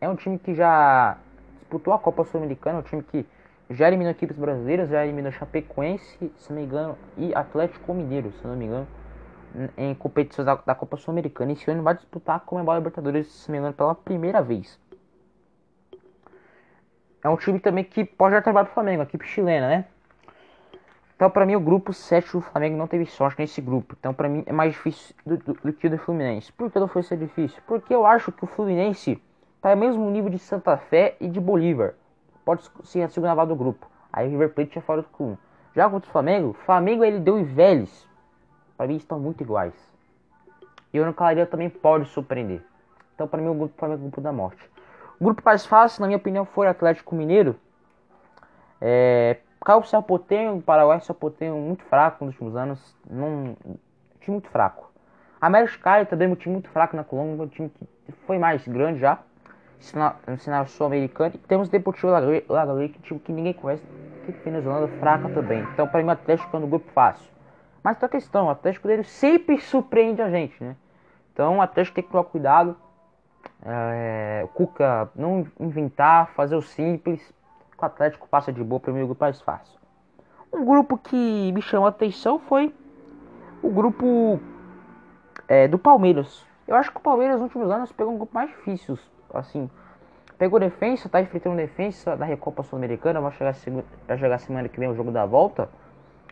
É 0.02 0.10
um 0.10 0.16
time 0.16 0.38
que 0.40 0.54
já 0.54 1.18
disputou 1.60 1.94
a 1.94 2.00
Copa 2.00 2.26
Sul-Americana, 2.26 2.80
é 2.80 2.82
um 2.82 2.84
time 2.84 3.04
que 3.04 3.26
já 3.70 3.88
eliminou 3.88 4.12
equipes 4.12 4.38
brasileiras, 4.38 4.90
já 4.90 5.06
eliminou 5.06 5.32
Chapecoense, 5.32 6.32
se 6.38 6.50
não 6.50 6.60
me 6.60 6.66
engano, 6.66 6.98
e 7.18 7.34
Atlético 7.34 7.94
Mineiro, 7.94 8.32
se 8.34 8.46
não 8.46 8.56
me 8.56 8.66
engano, 8.66 8.88
em 9.78 9.94
competições 9.96 10.46
da, 10.46 10.56
da 10.56 10.76
Copa 10.76 10.98
Sul-Americana. 10.98 11.52
Esse 11.54 11.70
ano 11.70 11.84
vai 11.84 11.96
disputar 11.96 12.38
a 12.38 12.40
Comebol 12.40 12.76
Libertadores, 12.76 13.28
se 13.28 13.50
não 13.50 13.54
me 13.54 13.60
engano, 13.60 13.74
pela 13.74 13.96
primeira 13.96 14.42
vez. 14.42 14.80
É 17.24 17.30
um 17.30 17.38
time 17.38 17.60
também 17.60 17.84
que 17.84 18.04
pode 18.04 18.34
dar 18.34 18.42
trabalho 18.42 18.66
pro 18.66 18.74
Flamengo, 18.74 19.02
a 19.02 19.06
equipe 19.06 19.26
chilena, 19.26 19.68
né? 19.68 19.86
Então, 21.16 21.30
para 21.30 21.46
mim, 21.46 21.56
o 21.56 21.60
grupo 21.60 21.94
7 21.94 22.34
do 22.34 22.42
Flamengo 22.42 22.76
não 22.76 22.88
teve 22.88 23.06
sorte 23.06 23.40
nesse 23.40 23.62
grupo. 23.62 23.96
Então, 23.98 24.14
para 24.14 24.28
mim, 24.28 24.44
é 24.46 24.52
mais 24.52 24.74
difícil 24.74 25.16
do, 25.26 25.38
do, 25.38 25.54
do, 25.54 25.74
que 25.74 25.88
o 25.88 25.90
do 25.90 25.98
Fluminense. 25.98 26.52
Por 26.52 26.70
que 26.70 26.78
não 26.78 26.90
foi 26.90 27.04
ser 27.04 27.18
difícil? 27.18 27.62
Porque 27.66 27.94
eu 27.96 28.06
acho 28.06 28.32
que 28.34 28.44
o 28.44 28.48
Fluminense 28.48 29.22
tá 29.62 29.74
no 29.74 29.80
mesmo 29.82 30.10
nível 30.12 30.30
de 30.30 30.38
Santa 30.40 30.76
Fé 30.76 31.16
e 31.22 31.28
de 31.30 31.40
Bolívar 31.40 31.94
pode 32.46 32.70
ser 32.84 33.02
a 33.02 33.10
segunda 33.10 33.34
vaga 33.34 33.50
do 33.50 33.56
grupo. 33.56 33.90
Aí 34.14 34.28
o 34.28 34.32
River 34.32 34.54
Plate 34.54 34.76
já 34.76 34.82
fora 34.82 35.02
do 35.02 35.10
clube. 35.10 35.38
Já 35.76 35.90
contra 35.90 36.08
o 36.08 36.12
Flamengo, 36.12 36.54
Flamengo 36.66 37.04
ele 37.04 37.20
deu 37.20 37.40
e 37.40 37.44
Vélez. 37.44 38.08
Para 38.78 38.88
mim 38.88 38.96
estão 38.96 39.20
muito 39.20 39.42
iguais. 39.42 39.74
E 40.94 41.00
o 41.00 41.14
Clareia 41.14 41.46
também 41.46 41.70
pode 41.70 42.08
surpreender. 42.10 42.62
Então 43.14 43.28
para 43.28 43.42
mim 43.42 43.50
o 43.50 43.56
grupo 43.56 43.74
Flamengo 43.78 44.00
é 44.00 44.02
o 44.02 44.04
grupo 44.04 44.22
da 44.22 44.32
morte. 44.32 44.70
O 45.20 45.24
grupo 45.26 45.42
mais 45.44 45.66
fácil, 45.66 46.02
na 46.02 46.08
minha 46.08 46.18
opinião, 46.18 46.46
foi 46.46 46.68
o 46.68 46.70
Atlético 46.70 47.16
Mineiro. 47.16 47.56
É, 48.80 49.38
Calvo 49.66 49.88
Sapotenho, 49.88 50.58
o 50.58 50.62
Paraguai 50.62 51.02
Sapotenho 51.02 51.58
muito 51.58 51.84
fraco 51.86 52.24
nos 52.24 52.36
últimos 52.36 52.56
anos. 52.56 52.96
Não, 53.10 53.58
time 54.22 54.36
muito 54.36 54.48
fraco. 54.50 54.92
América 55.42 55.80
Cali 55.80 56.06
também 56.06 56.30
é 56.30 56.32
um 56.32 56.36
time 56.36 56.54
muito 56.54 56.70
fraco 56.70 56.96
na 56.96 57.04
Colômbia, 57.04 57.46
um 57.46 57.48
time 57.48 57.70
que 58.06 58.12
foi 58.28 58.38
mais 58.38 58.68
grande 58.68 59.00
já 59.00 59.18
no 60.28 60.38
cenário 60.38 60.70
sul-americano. 60.70 61.34
E 61.34 61.38
temos 61.40 61.68
Deportivo 61.68 62.12
Lagoa, 62.12 62.88
que 62.88 63.00
tipo 63.00 63.20
que 63.20 63.34
ninguém 63.34 63.54
conhece, 63.54 63.84
que 64.26 64.32
Venezuela 64.32 64.88
fraca 65.00 65.30
também. 65.30 65.62
Então, 65.74 65.88
para 65.88 66.02
mim, 66.02 66.10
o 66.10 66.12
Atlético 66.12 66.56
é 66.56 66.60
um 66.60 66.70
grupo 66.70 66.92
fácil. 66.92 67.28
Mas 67.84 67.98
tem 67.98 68.06
a 68.06 68.10
questão, 68.10 68.46
o 68.46 68.50
Atlético 68.52 68.88
dele 68.88 69.04
sempre 69.04 69.60
surpreende 69.60 70.22
a 70.22 70.30
gente, 70.30 70.64
né? 70.64 70.76
Então, 71.34 71.58
o 71.58 71.62
Atlético 71.62 71.96
tem 71.96 72.04
que 72.04 72.12
tomar 72.12 72.24
cuidado. 72.26 72.78
É, 73.64 74.42
o 74.44 74.48
Cuca 74.50 75.10
não 75.16 75.46
inventar, 75.60 76.28
fazer 76.36 76.56
o 76.56 76.62
simples. 76.62 77.34
Atlético 77.86 78.28
passa 78.28 78.52
de 78.52 78.64
boa, 78.64 78.80
para 78.80 78.92
o 78.92 78.94
grupo 78.96 79.18
mais 79.20 79.42
fácil. 79.42 79.80
Um 80.52 80.64
grupo 80.66 80.98
que 80.98 81.52
me 81.52 81.62
chamou 81.62 81.86
a 81.86 81.90
atenção 81.90 82.40
foi 82.40 82.74
o 83.62 83.70
grupo 83.70 84.40
é, 85.48 85.68
do 85.68 85.78
Palmeiras. 85.78 86.46
Eu 86.68 86.76
acho 86.76 86.92
que 86.92 86.98
o 86.98 87.02
Palmeiras 87.02 87.36
nos 87.36 87.44
últimos 87.44 87.70
anos 87.70 87.92
pegou 87.92 88.14
um 88.14 88.18
grupo 88.18 88.34
mais 88.34 88.50
difícil 88.50 88.98
assim, 89.34 89.70
pegou 90.38 90.60
defesa, 90.60 91.10
tá 91.10 91.22
enfrentando 91.22 91.58
defesa 91.58 92.16
da 92.16 92.26
Recopa 92.26 92.64
Sul-Americana, 92.64 93.20
vai 93.20 93.32
chegar, 93.32 93.56
vai 94.08 94.18
chegar 94.18 94.38
semana 94.40 94.70
que 94.70 94.80
vem 94.80 94.90
o 94.90 94.96
jogo 94.96 95.12
da 95.12 95.26
volta. 95.26 95.70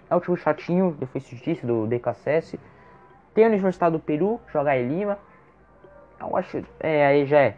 É 0.10 0.16
o 0.16 0.20
time 0.20 0.38
chatinho, 0.38 0.92
defesa 1.00 1.28
justiça 1.30 1.66
do 1.66 1.88
DKSS. 1.88 2.60
Tem 3.34 3.46
a 3.46 3.48
Universidade 3.48 3.94
do 3.94 4.00
Peru, 4.00 4.40
jogar 4.52 4.78
em 4.78 4.88
Lima. 4.88 5.18
Eu 6.20 6.36
acho, 6.38 6.64
é, 6.80 7.06
aí 7.06 7.26
já 7.26 7.40
é 7.40 7.58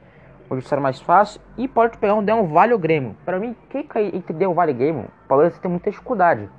o 0.49 0.53
adversário 0.53 0.81
mais 0.81 0.99
fácil. 0.99 1.41
E 1.57 1.67
pode 1.67 1.97
pegar 1.97 2.15
um 2.15 2.23
Del 2.23 2.45
Valle 2.45 2.73
ou 2.73 2.79
Grêmio. 2.79 3.15
Pra 3.25 3.39
mim, 3.39 3.55
quem 3.69 3.83
cai 3.83 4.11
entre 4.13 4.33
Del 4.33 4.53
Valle 4.53 4.71
e 4.71 4.75
Grêmio, 4.75 5.05
o 5.25 5.27
Palmeiras 5.27 5.57
tem 5.59 5.69
muita 5.69 5.89
dificuldade. 5.89 6.49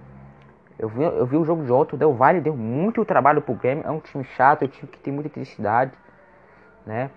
Eu 0.79 0.89
vi, 0.89 1.03
eu 1.03 1.25
vi 1.25 1.37
o 1.37 1.45
jogo 1.45 1.65
de 1.65 1.73
ontem, 1.73 1.95
o 1.95 1.99
Del 1.99 2.13
Valle 2.13 2.41
deu 2.41 2.55
muito 2.55 3.05
trabalho 3.05 3.41
pro 3.41 3.55
Grêmio. 3.55 3.87
É 3.87 3.91
um 3.91 4.01
time 4.01 4.25
chato, 4.25 4.63
é 4.63 4.65
um 4.67 4.69
time 4.69 4.89
que 4.89 4.99
tem 4.99 5.13
muita 5.13 5.29
intensidade, 5.29 5.93
né? 6.85 7.11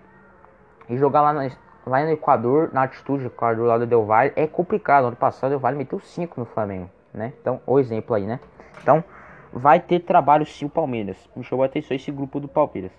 E 0.88 0.96
jogar 0.96 1.20
lá, 1.20 1.32
na, 1.32 1.50
lá 1.86 2.02
no 2.02 2.10
Equador, 2.10 2.70
na 2.72 2.82
altitude 2.82 3.28
do 3.28 3.64
lá 3.64 3.78
do 3.78 3.86
Del 3.86 4.04
Valle, 4.04 4.32
é 4.34 4.46
complicado. 4.46 5.06
Ano 5.06 5.16
passado 5.16 5.48
o 5.48 5.50
Del 5.50 5.60
Valle 5.60 5.76
meteu 5.76 6.00
5 6.00 6.40
no 6.40 6.46
Flamengo, 6.46 6.88
né? 7.12 7.32
Então, 7.40 7.60
o 7.66 7.78
exemplo 7.78 8.14
aí, 8.14 8.26
né? 8.26 8.40
Então, 8.82 9.04
vai 9.52 9.80
ter 9.80 10.00
trabalho 10.00 10.46
sim 10.46 10.64
o 10.64 10.70
Palmeiras. 10.70 11.16
Me 11.36 11.44
chamou 11.44 11.62
a 11.62 11.66
atenção 11.66 11.96
esse 11.96 12.10
grupo 12.10 12.40
do 12.40 12.48
Palmeiras. 12.48 12.92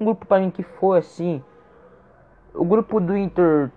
Um 0.00 0.04
grupo 0.04 0.26
para 0.26 0.40
mim 0.40 0.50
que 0.50 0.62
foi 0.62 0.98
assim. 0.98 1.42
O 2.54 2.64
grupo 2.64 3.00
do 3.00 3.16
Inter 3.16 3.70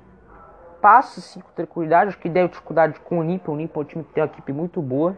passa 0.79 1.19
sim 1.19 1.39
com 1.39 1.49
tranquilidade. 1.51 2.09
Acho 2.09 2.19
que 2.19 2.29
deu 2.29 2.47
dificuldade 2.47 2.99
com 2.99 3.17
o 3.17 3.19
Olímpia. 3.19 3.49
O 3.49 3.55
Olímpia 3.55 3.79
é 3.79 3.81
um 3.81 3.83
time 3.83 4.03
que 4.03 4.13
tem 4.13 4.23
uma 4.23 4.29
equipe 4.29 4.53
muito 4.53 4.81
boa. 4.81 5.17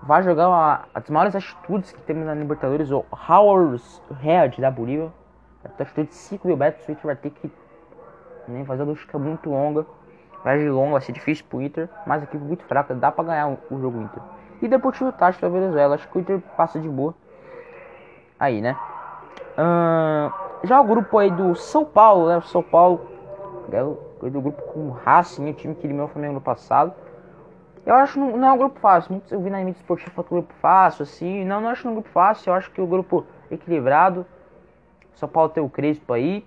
Vai 0.00 0.22
jogar 0.22 0.48
uma, 0.48 0.84
as 0.94 1.08
maiores 1.10 1.34
atitudes 1.34 1.92
que 1.92 2.00
temos 2.02 2.24
na 2.24 2.34
Libertadores, 2.34 2.90
o 2.90 3.04
Howard 3.28 3.82
Head 4.20 4.60
da 4.60 4.70
Bolívia. 4.70 5.12
A 5.64 5.82
atitude 5.82 6.08
de 6.08 6.14
5 6.14 6.46
mil 6.46 6.56
metros, 6.56 6.86
o 6.88 6.92
Inter 6.92 7.04
vai 7.04 7.16
ter 7.16 7.30
que 7.30 7.50
né, 8.48 8.64
fazer 8.64 8.82
uma 8.82 8.90
logística 8.90 9.18
muito 9.18 9.50
longa. 9.50 9.86
Vai 10.42 10.58
de 10.58 10.68
longa, 10.68 10.92
vai 10.92 11.00
ser 11.00 11.12
difícil 11.12 11.44
pro 11.48 11.62
Inter, 11.62 11.88
mas 12.04 12.20
a 12.20 12.24
equipe 12.24 12.42
muito 12.42 12.64
fraca, 12.64 12.94
dá 12.94 13.12
pra 13.12 13.22
ganhar 13.22 13.48
o, 13.48 13.80
jogo 13.80 14.00
Inter. 14.00 14.22
E 14.60 14.66
Deportivo 14.66 15.12
Tático 15.12 15.42
da 15.42 15.48
Venezuela, 15.48 15.94
acho 15.94 16.08
que 16.08 16.18
o 16.18 16.20
Inter 16.20 16.40
passa 16.56 16.80
de 16.80 16.88
boa. 16.88 17.14
Aí, 18.40 18.60
né? 18.60 18.76
Uh, 19.56 20.41
já 20.64 20.80
o 20.80 20.84
grupo 20.84 21.18
aí 21.18 21.30
do 21.30 21.54
São 21.54 21.84
Paulo, 21.84 22.28
né? 22.28 22.38
O 22.38 22.42
São 22.42 22.62
Paulo 22.62 23.06
é 23.70 23.82
o, 23.82 23.98
é 24.22 24.30
do 24.30 24.40
grupo 24.40 24.62
com 24.62 24.88
o 24.88 24.90
Racing, 24.90 25.50
o 25.50 25.54
time 25.54 25.74
que 25.74 25.86
eliminou 25.86 26.06
o 26.06 26.08
Flamengo 26.08 26.34
no 26.34 26.40
passado. 26.40 26.92
Eu 27.84 27.96
acho 27.96 28.14
que 28.14 28.18
não, 28.20 28.46
é 28.46 28.52
um 28.52 28.58
grupo 28.58 28.78
fácil. 28.78 29.12
Muitos 29.12 29.32
eu 29.32 29.40
vi 29.40 29.50
na 29.50 29.58
mídia 29.58 29.80
esportiva 29.80 30.10
que 30.10 30.18
é 30.18 30.22
um 30.22 30.40
grupo 30.40 30.54
fácil, 30.60 31.02
assim. 31.02 31.44
Não, 31.44 31.60
não 31.60 31.70
acho 31.70 31.88
um 31.88 31.94
grupo 31.94 32.08
fácil. 32.10 32.50
Eu 32.50 32.54
acho 32.54 32.70
que 32.70 32.80
o 32.80 32.86
grupo 32.86 33.26
equilibrado. 33.50 34.24
São 35.14 35.28
Paulo 35.28 35.48
tem 35.48 35.62
o 35.62 35.68
Crespo 35.68 36.12
aí. 36.12 36.46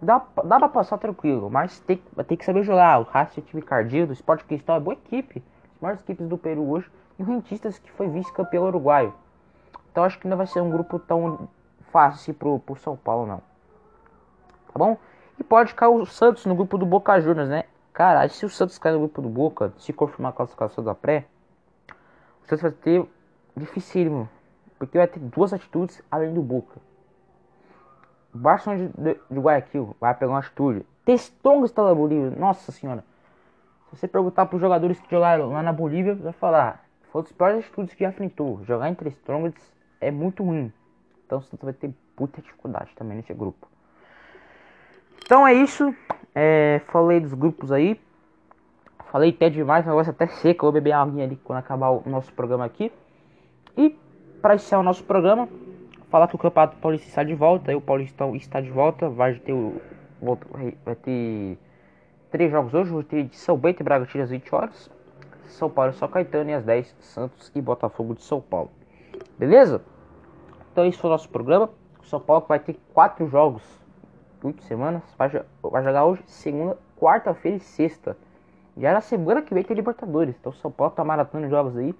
Dá, 0.00 0.20
dá 0.44 0.58
pra 0.58 0.68
passar 0.68 0.98
tranquilo, 0.98 1.48
mas 1.48 1.78
tem, 1.78 2.02
tem 2.26 2.36
que 2.36 2.44
saber 2.44 2.64
jogar. 2.64 2.98
O 2.98 3.04
Racing 3.04 3.40
é 3.40 3.44
time 3.44 3.62
cardíaco, 3.62 4.10
o 4.10 4.12
Sport 4.12 4.42
Cristal 4.44 4.76
é 4.76 4.80
boa 4.80 4.94
equipe. 4.94 5.40
As 5.76 5.80
maiores 5.80 6.02
equipes 6.02 6.26
do 6.26 6.36
Peru 6.36 6.68
hoje. 6.68 6.90
E 7.18 7.22
o 7.22 7.26
Rentistas 7.26 7.78
que 7.78 7.90
foi 7.92 8.08
vice-campeão 8.08 8.64
uruguaio. 8.64 9.14
Então 9.92 10.02
acho 10.02 10.18
que 10.18 10.26
não 10.26 10.36
vai 10.36 10.46
ser 10.46 10.60
um 10.60 10.70
grupo 10.70 10.98
tão 10.98 11.48
fácil 11.92 12.34
pro, 12.34 12.58
pro 12.58 12.74
São 12.76 12.96
Paulo, 12.96 13.26
não. 13.26 13.38
Tá 14.72 14.78
bom? 14.78 14.96
E 15.38 15.44
pode 15.44 15.74
cair 15.74 15.90
o 15.90 16.06
Santos 16.06 16.46
no 16.46 16.54
grupo 16.54 16.78
do 16.78 16.86
Boca 16.86 17.20
Juniors, 17.20 17.48
né? 17.48 17.64
Cara, 17.92 18.26
se 18.28 18.46
o 18.46 18.48
Santos 18.48 18.78
cair 18.78 18.94
no 18.94 19.00
grupo 19.00 19.20
do 19.20 19.28
Boca, 19.28 19.72
se 19.78 19.92
confirmar 19.92 20.32
a 20.32 20.34
classificação 20.34 20.82
da 20.82 20.94
pré, 20.94 21.26
o 22.42 22.48
Santos 22.48 22.62
vai 22.62 22.72
ter 22.72 23.06
dificílimo. 23.54 24.28
Porque 24.78 24.96
vai 24.98 25.06
ter 25.06 25.20
duas 25.20 25.52
atitudes 25.52 26.02
além 26.10 26.32
do 26.32 26.42
Boca. 26.42 26.80
Barcelona 28.34 28.90
de, 28.96 29.14
de, 29.30 29.40
Guayaquil 29.40 29.94
vai 30.00 30.14
pegar 30.14 30.32
uma 30.32 30.38
atitude. 30.38 30.86
Testonga 31.04 31.66
está 31.66 31.84
na 31.84 31.94
Bolívia. 31.94 32.30
Nossa 32.30 32.72
senhora. 32.72 33.04
Se 33.90 33.96
você 33.96 34.08
perguntar 34.08 34.46
para 34.46 34.56
os 34.56 34.62
jogadores 34.62 34.98
que 34.98 35.10
jogaram 35.10 35.52
lá 35.52 35.62
na 35.62 35.72
Bolívia, 35.72 36.14
vai 36.14 36.32
falar. 36.32 36.82
Foi 37.10 37.20
um 37.20 37.24
dos 37.24 37.32
piores 37.32 37.58
atitudes 37.58 37.94
que 37.94 38.02
já 38.02 38.08
enfrentou. 38.08 38.64
Jogar 38.64 38.88
entre 38.88 39.10
Strongest 39.10 39.62
é 40.00 40.10
muito 40.10 40.42
ruim. 40.42 40.72
Então 41.26 41.40
você 41.40 41.56
vai 41.60 41.72
ter 41.72 41.90
muita 42.18 42.40
dificuldade 42.40 42.92
também 42.94 43.16
nesse 43.16 43.32
grupo. 43.34 43.68
Então 45.24 45.46
é 45.46 45.54
isso. 45.54 45.94
É, 46.34 46.80
falei 46.88 47.20
dos 47.20 47.34
grupos 47.34 47.72
aí. 47.72 48.00
Falei 49.10 49.30
até 49.30 49.50
demais, 49.50 49.84
o 49.84 49.88
negócio 49.88 50.10
até 50.10 50.26
seco. 50.26 50.66
Vou 50.66 50.72
beber 50.72 50.92
água 50.92 51.22
ali 51.22 51.36
quando 51.36 51.58
acabar 51.58 51.90
o 51.90 52.02
nosso 52.06 52.32
programa 52.32 52.64
aqui. 52.64 52.90
E 53.76 53.96
para 54.40 54.54
iniciar 54.54 54.78
o 54.78 54.82
nosso 54.82 55.04
programa, 55.04 55.48
falar 56.10 56.28
que 56.28 56.34
o 56.34 56.38
Campeonato 56.38 56.76
Paulista 56.78 57.08
está 57.08 57.22
de 57.22 57.34
volta, 57.34 57.70
aí 57.70 57.76
o 57.76 57.80
Paulistão 57.80 58.34
está 58.34 58.60
de 58.60 58.70
volta, 58.70 59.08
vai 59.08 59.34
ter 59.34 59.52
o 59.52 59.80
vai 60.84 60.94
ter 60.94 61.58
três 62.30 62.50
jogos 62.50 62.72
hoje, 62.72 62.90
vai 62.90 63.02
ter 63.02 63.24
de 63.24 63.36
São 63.36 63.56
Bento 63.56 63.80
e 63.80 63.84
Bragantino 63.84 64.22
às 64.22 64.30
20 64.30 64.54
horas, 64.54 64.90
São 65.46 65.68
Paulo 65.68 65.90
e 65.90 65.94
São 65.94 66.08
Caetano 66.08 66.50
e 66.50 66.54
às 66.54 66.64
10 66.64 66.94
Santos 67.00 67.50
e 67.54 67.60
Botafogo 67.60 68.14
de 68.14 68.22
São 68.22 68.40
Paulo. 68.40 68.70
Beleza? 69.38 69.82
Então 70.72 70.86
esse 70.86 70.98
foi 70.98 71.10
o 71.10 71.12
nosso 71.12 71.28
programa. 71.28 71.68
O 72.00 72.06
São 72.06 72.18
Paulo 72.18 72.44
vai 72.48 72.58
ter 72.58 72.76
quatro 72.94 73.28
jogos, 73.28 73.62
oito 74.42 74.62
semanas, 74.64 75.02
vai, 75.18 75.28
vai 75.62 75.84
jogar 75.84 76.06
hoje, 76.06 76.22
segunda, 76.26 76.78
quarta-feira 76.98 77.58
e 77.58 77.60
sexta. 77.60 78.16
Já 78.76 78.94
na 78.94 79.02
semana 79.02 79.42
que 79.42 79.52
vem 79.52 79.62
tem 79.62 79.76
Libertadores. 79.76 80.34
Então 80.40 80.50
o 80.50 80.54
São 80.54 80.70
Paulo 80.70 80.94
tá 80.94 81.04
maratona 81.04 81.46
de 81.46 81.50
jogos 81.50 81.76
aí. 81.76 81.94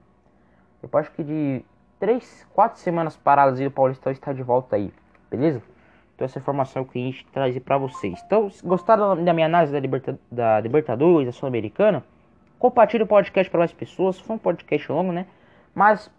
Depois 0.81 1.07
acho 1.07 1.15
que 1.15 1.23
de 1.23 1.63
três, 2.01 2.47
quatro 2.55 2.81
semanas 2.81 3.15
paradas 3.15 3.61
e 3.61 3.67
o 3.67 3.71
Paulistão 3.71 4.11
está 4.11 4.33
de 4.33 4.43
volta 4.43 4.75
aí, 4.75 4.93
beleza? 5.31 5.63
Então 6.17 6.25
essa 6.25 6.39
informação 6.39 6.85
que 6.85 6.99
a 6.99 7.03
gente 7.03 7.27
traz 7.27 7.57
para 7.59 7.77
vocês. 7.79 8.21
Então, 8.27 8.51
se 8.51 8.65
gostaram 8.67 9.23
da 9.23 9.33
minha 9.33 9.47
análise 9.47 9.73
da, 9.73 9.79
Liberta, 9.79 10.19
da 10.31 10.61
Libertadores, 10.61 11.27
da 11.27 11.33
Sul-Americana, 11.33 12.03
compartilhe 12.59 13.05
o 13.05 13.07
podcast 13.07 13.51
para 13.51 13.59
mais 13.59 13.73
pessoas. 13.73 14.19
Foi 14.19 14.35
um 14.35 14.39
podcast 14.39 14.91
longo, 14.91 15.13
né? 15.13 15.27
Mas 15.75 16.11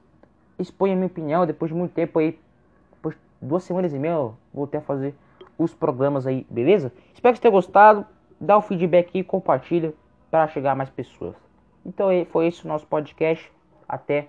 exponha 0.58 0.94
a 0.94 0.96
minha 0.96 1.08
opinião 1.08 1.46
depois 1.46 1.72
de 1.72 1.78
muito 1.78 1.94
tempo 1.94 2.20
aí, 2.20 2.40
duas 3.44 3.64
semanas 3.64 3.94
e 3.94 4.00
meia, 4.00 4.14
eu 4.14 4.36
voltei 4.54 4.80
a 4.80 4.84
fazer 4.84 5.16
os 5.58 5.74
programas 5.74 6.26
aí, 6.26 6.46
beleza? 6.50 6.92
Espero 7.14 7.34
que 7.34 7.38
você 7.38 7.42
tenha 7.42 7.52
gostado. 7.52 8.06
Dá 8.40 8.58
o 8.58 8.62
feedback 8.62 9.18
e 9.18 9.24
compartilha 9.24 9.94
para 10.30 10.48
chegar 10.48 10.72
a 10.72 10.76
mais 10.76 10.90
pessoas. 10.90 11.36
Então 11.86 12.08
foi 12.32 12.48
esse 12.48 12.66
o 12.66 12.68
nosso 12.68 12.88
podcast. 12.88 13.52
Até 13.88 14.28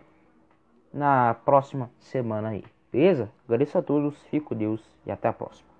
na 0.92 1.35
próxima 1.44 1.90
semana 1.98 2.48
aí. 2.50 2.64
Beleza? 2.92 3.31
Agradeço 3.46 3.79
a 3.79 3.83
todos, 3.83 4.16
fico 4.24 4.55
Deus 4.55 4.81
e 5.07 5.11
até 5.11 5.29
a 5.29 5.33
próxima. 5.33 5.74